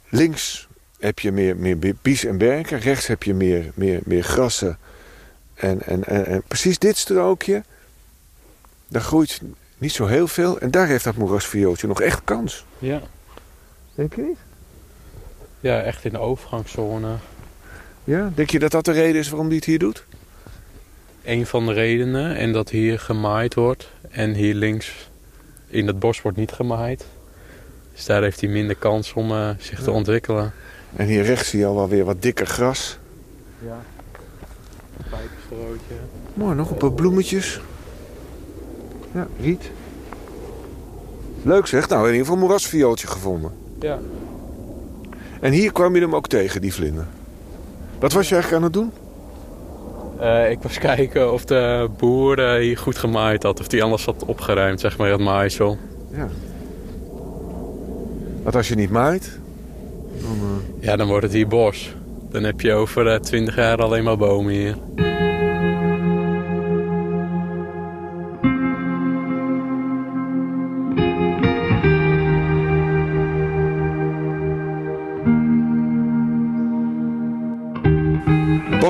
Links 0.08 0.68
heb 0.98 1.18
je 1.18 1.32
meer, 1.32 1.56
meer 1.56 1.78
bies 2.02 2.24
en 2.24 2.38
berken. 2.38 2.78
Rechts 2.78 3.06
heb 3.06 3.22
je 3.22 3.34
meer, 3.34 3.72
meer, 3.74 4.00
meer 4.04 4.22
grassen. 4.22 4.78
En, 5.54 5.82
en, 5.82 6.04
en, 6.04 6.26
en 6.26 6.42
precies 6.48 6.78
dit 6.78 6.96
strookje... 6.96 7.62
Daar 8.88 9.02
groeit 9.02 9.40
niet 9.78 9.92
zo 9.92 10.06
heel 10.06 10.28
veel. 10.28 10.60
En 10.60 10.70
daar 10.70 10.86
heeft 10.86 11.04
dat 11.04 11.16
moerasviooltje 11.16 11.86
nog 11.86 12.00
echt 12.00 12.20
kans. 12.24 12.64
Ja. 12.78 13.02
Denk 13.94 14.14
je 14.14 14.22
niet? 14.22 14.38
Ja, 15.60 15.80
echt 15.82 16.04
in 16.04 16.12
de 16.12 16.18
overgangszone. 16.18 17.14
Ja? 18.04 18.32
Denk 18.34 18.50
je 18.50 18.58
dat 18.58 18.70
dat 18.70 18.84
de 18.84 18.92
reden 18.92 19.20
is 19.20 19.28
waarom 19.28 19.48
die 19.48 19.56
het 19.56 19.66
hier 19.66 19.78
doet? 19.78 20.04
Een 21.24 21.46
van 21.46 21.66
de 21.66 21.72
redenen. 21.72 22.36
En 22.36 22.52
dat 22.52 22.70
hier 22.70 22.98
gemaaid 22.98 23.54
wordt. 23.54 23.90
En 24.10 24.34
hier 24.34 24.54
links 24.54 25.10
in 25.66 25.86
het 25.86 25.98
bos 25.98 26.22
wordt 26.22 26.38
niet 26.38 26.52
gemaaid. 26.52 27.04
Dus 27.92 28.04
daar 28.04 28.22
heeft 28.22 28.40
hij 28.40 28.50
minder 28.50 28.76
kans 28.76 29.12
om 29.12 29.30
eh, 29.30 29.50
zich 29.58 29.82
te 29.82 29.90
ontwikkelen. 29.90 30.52
En 30.96 31.06
hier 31.06 31.22
rechts 31.22 31.48
zie 31.48 31.58
je 31.58 31.66
al 31.66 31.74
wel 31.74 31.88
weer 31.88 32.04
wat 32.04 32.22
dikker 32.22 32.46
gras. 32.46 32.98
Ja. 33.58 33.80
Pijpenstrootje. 35.10 35.94
Mooi, 36.34 36.54
nog 36.54 36.70
een 36.70 36.76
paar 36.76 36.92
bloemetjes. 36.92 37.60
Ja, 39.14 39.28
riet. 39.40 39.70
Leuk 41.42 41.66
zeg. 41.66 41.88
Nou, 41.88 42.00
in 42.00 42.06
ieder 42.06 42.20
geval 42.20 42.34
een 42.34 42.46
moerasviooltje 42.46 43.06
gevonden. 43.06 43.61
Ja. 43.82 43.98
En 45.40 45.52
hier 45.52 45.72
kwam 45.72 45.94
je 45.94 46.00
hem 46.00 46.14
ook 46.14 46.28
tegen, 46.28 46.60
die 46.60 46.74
vlinder. 46.74 47.06
Wat 47.98 48.12
was 48.12 48.28
je 48.28 48.34
eigenlijk 48.34 48.64
aan 48.64 48.70
het 48.70 48.78
doen? 48.78 48.92
Eh, 50.18 50.50
ik 50.50 50.58
was 50.62 50.78
kijken 50.92 51.32
of 51.32 51.44
de 51.44 51.90
boer 51.98 52.38
eh, 52.38 52.60
hier 52.60 52.78
goed 52.78 52.98
gemaaid 52.98 53.42
had. 53.42 53.60
Of 53.60 53.68
die 53.68 53.82
anders 53.82 54.04
had 54.04 54.24
opgeruimd, 54.24 54.80
zeg 54.80 54.98
maar, 54.98 55.10
het 55.10 55.20
maaisel. 55.20 55.78
Ja. 56.10 56.28
Want 58.42 58.56
als 58.56 58.68
je 58.68 58.74
niet 58.74 58.90
maait... 58.90 59.38
Dan, 60.20 60.30
eh, 60.30 60.84
Ja, 60.84 60.96
dan 60.96 61.06
wordt 61.06 61.22
het 61.22 61.32
hier 61.32 61.48
bos. 61.48 61.94
Dan 62.30 62.42
heb 62.42 62.60
je 62.60 62.72
over 62.72 63.20
20 63.20 63.56
jaar 63.56 63.78
alleen 63.78 64.04
maar 64.04 64.16
bomen 64.16 64.52
hier. 64.52 64.76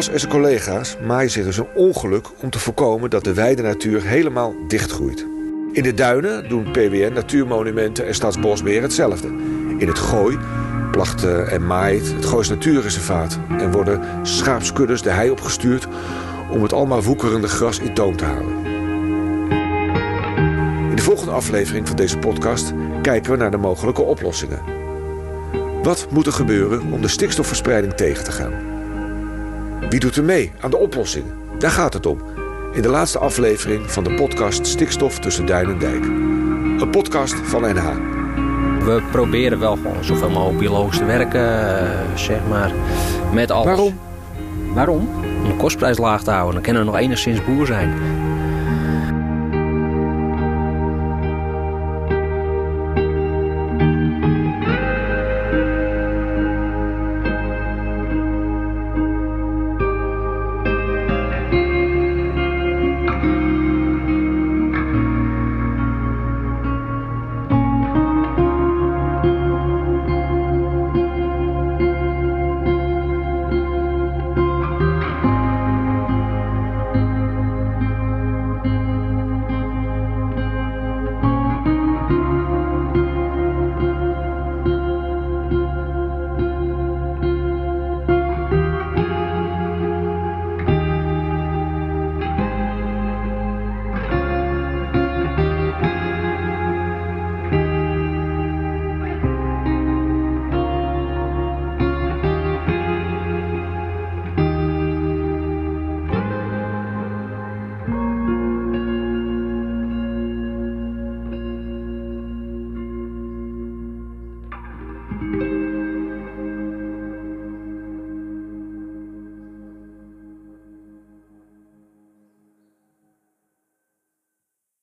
Bos 0.03 0.11
en 0.11 0.21
zijn 0.21 0.33
collega's 0.33 0.97
maaien 1.07 1.31
zich 1.31 1.45
dus 1.45 1.57
een 1.57 1.75
ongeluk 1.75 2.27
om 2.41 2.51
te 2.51 2.59
voorkomen 2.59 3.11
dat 3.11 3.25
de 3.25 3.35
weidenatuur 3.35 4.03
helemaal 4.03 4.55
dichtgroeit. 4.69 5.27
In 5.73 5.83
de 5.83 5.95
duinen 5.95 6.49
doen 6.49 6.71
PWN, 6.71 7.13
Natuurmonumenten 7.13 8.07
en 8.07 8.15
Stadsbosbeheer 8.15 8.83
hetzelfde. 8.83 9.29
In 9.79 9.89
het 9.89 9.99
Gooi 9.99 10.39
placht 10.91 11.25
eh, 11.25 11.53
en 11.53 11.67
maait 11.67 12.13
het 12.13 12.25
Goois 12.25 12.49
Natuurreservaat 12.49 13.39
en 13.59 13.73
worden 13.73 14.01
schaapskuddes 14.23 15.03
de 15.03 15.11
hei 15.11 15.31
opgestuurd 15.31 15.87
om 16.51 16.63
het 16.63 16.73
almaar 16.73 17.03
woekerende 17.03 17.49
gras 17.49 17.79
in 17.79 17.95
toom 17.95 18.17
te 18.17 18.25
houden. 18.25 18.65
In 20.91 20.97
de 20.97 21.03
volgende 21.03 21.33
aflevering 21.33 21.87
van 21.87 21.97
deze 21.97 22.19
podcast 22.19 22.73
kijken 23.03 23.31
we 23.31 23.37
naar 23.37 23.51
de 23.51 23.57
mogelijke 23.57 24.03
oplossingen. 24.03 24.63
Wat 25.83 26.07
moet 26.11 26.27
er 26.27 26.33
gebeuren 26.33 26.93
om 26.93 27.01
de 27.01 27.09
stikstofverspreiding 27.09 27.93
tegen 27.93 28.25
te 28.25 28.33
gaan? 28.33 28.73
Wie 29.93 30.01
doet 30.01 30.17
er 30.17 30.25
mee 30.25 30.53
aan 30.61 30.71
de 30.71 30.77
oplossing? 30.77 31.25
Daar 31.59 31.71
gaat 31.71 31.93
het 31.93 32.07
om. 32.07 32.21
In 32.73 32.83
de 32.83 32.89
laatste 32.89 33.19
aflevering 33.19 33.91
van 33.91 34.05
de 34.05 34.15
podcast 34.15 34.67
Stikstof 34.67 35.19
tussen 35.19 35.47
Duin 35.47 35.69
en 35.69 35.79
Dijk. 35.79 36.05
Een 36.81 36.91
podcast 36.91 37.35
van 37.35 37.63
NH. 37.63 37.95
We 38.85 39.03
proberen 39.11 39.59
wel 39.59 39.77
gewoon 39.77 40.05
zoveel 40.05 40.31
mogelijk 40.31 40.59
biologisch 40.59 40.99
te 40.99 41.05
werken, 41.05 41.79
eh, 41.79 42.17
zeg 42.17 42.39
maar, 42.49 42.73
met 43.33 43.51
alles. 43.51 43.67
Waarom? 43.67 43.99
Waarom? 44.75 45.09
Om 45.43 45.49
de 45.49 45.57
kostprijs 45.57 45.99
laag 45.99 46.23
te 46.23 46.31
houden. 46.31 46.55
Dan 46.55 46.63
kunnen 46.63 46.85
we 46.85 46.91
nog 46.91 46.99
enigszins 46.99 47.45
boer 47.45 47.67
zijn. 47.67 47.95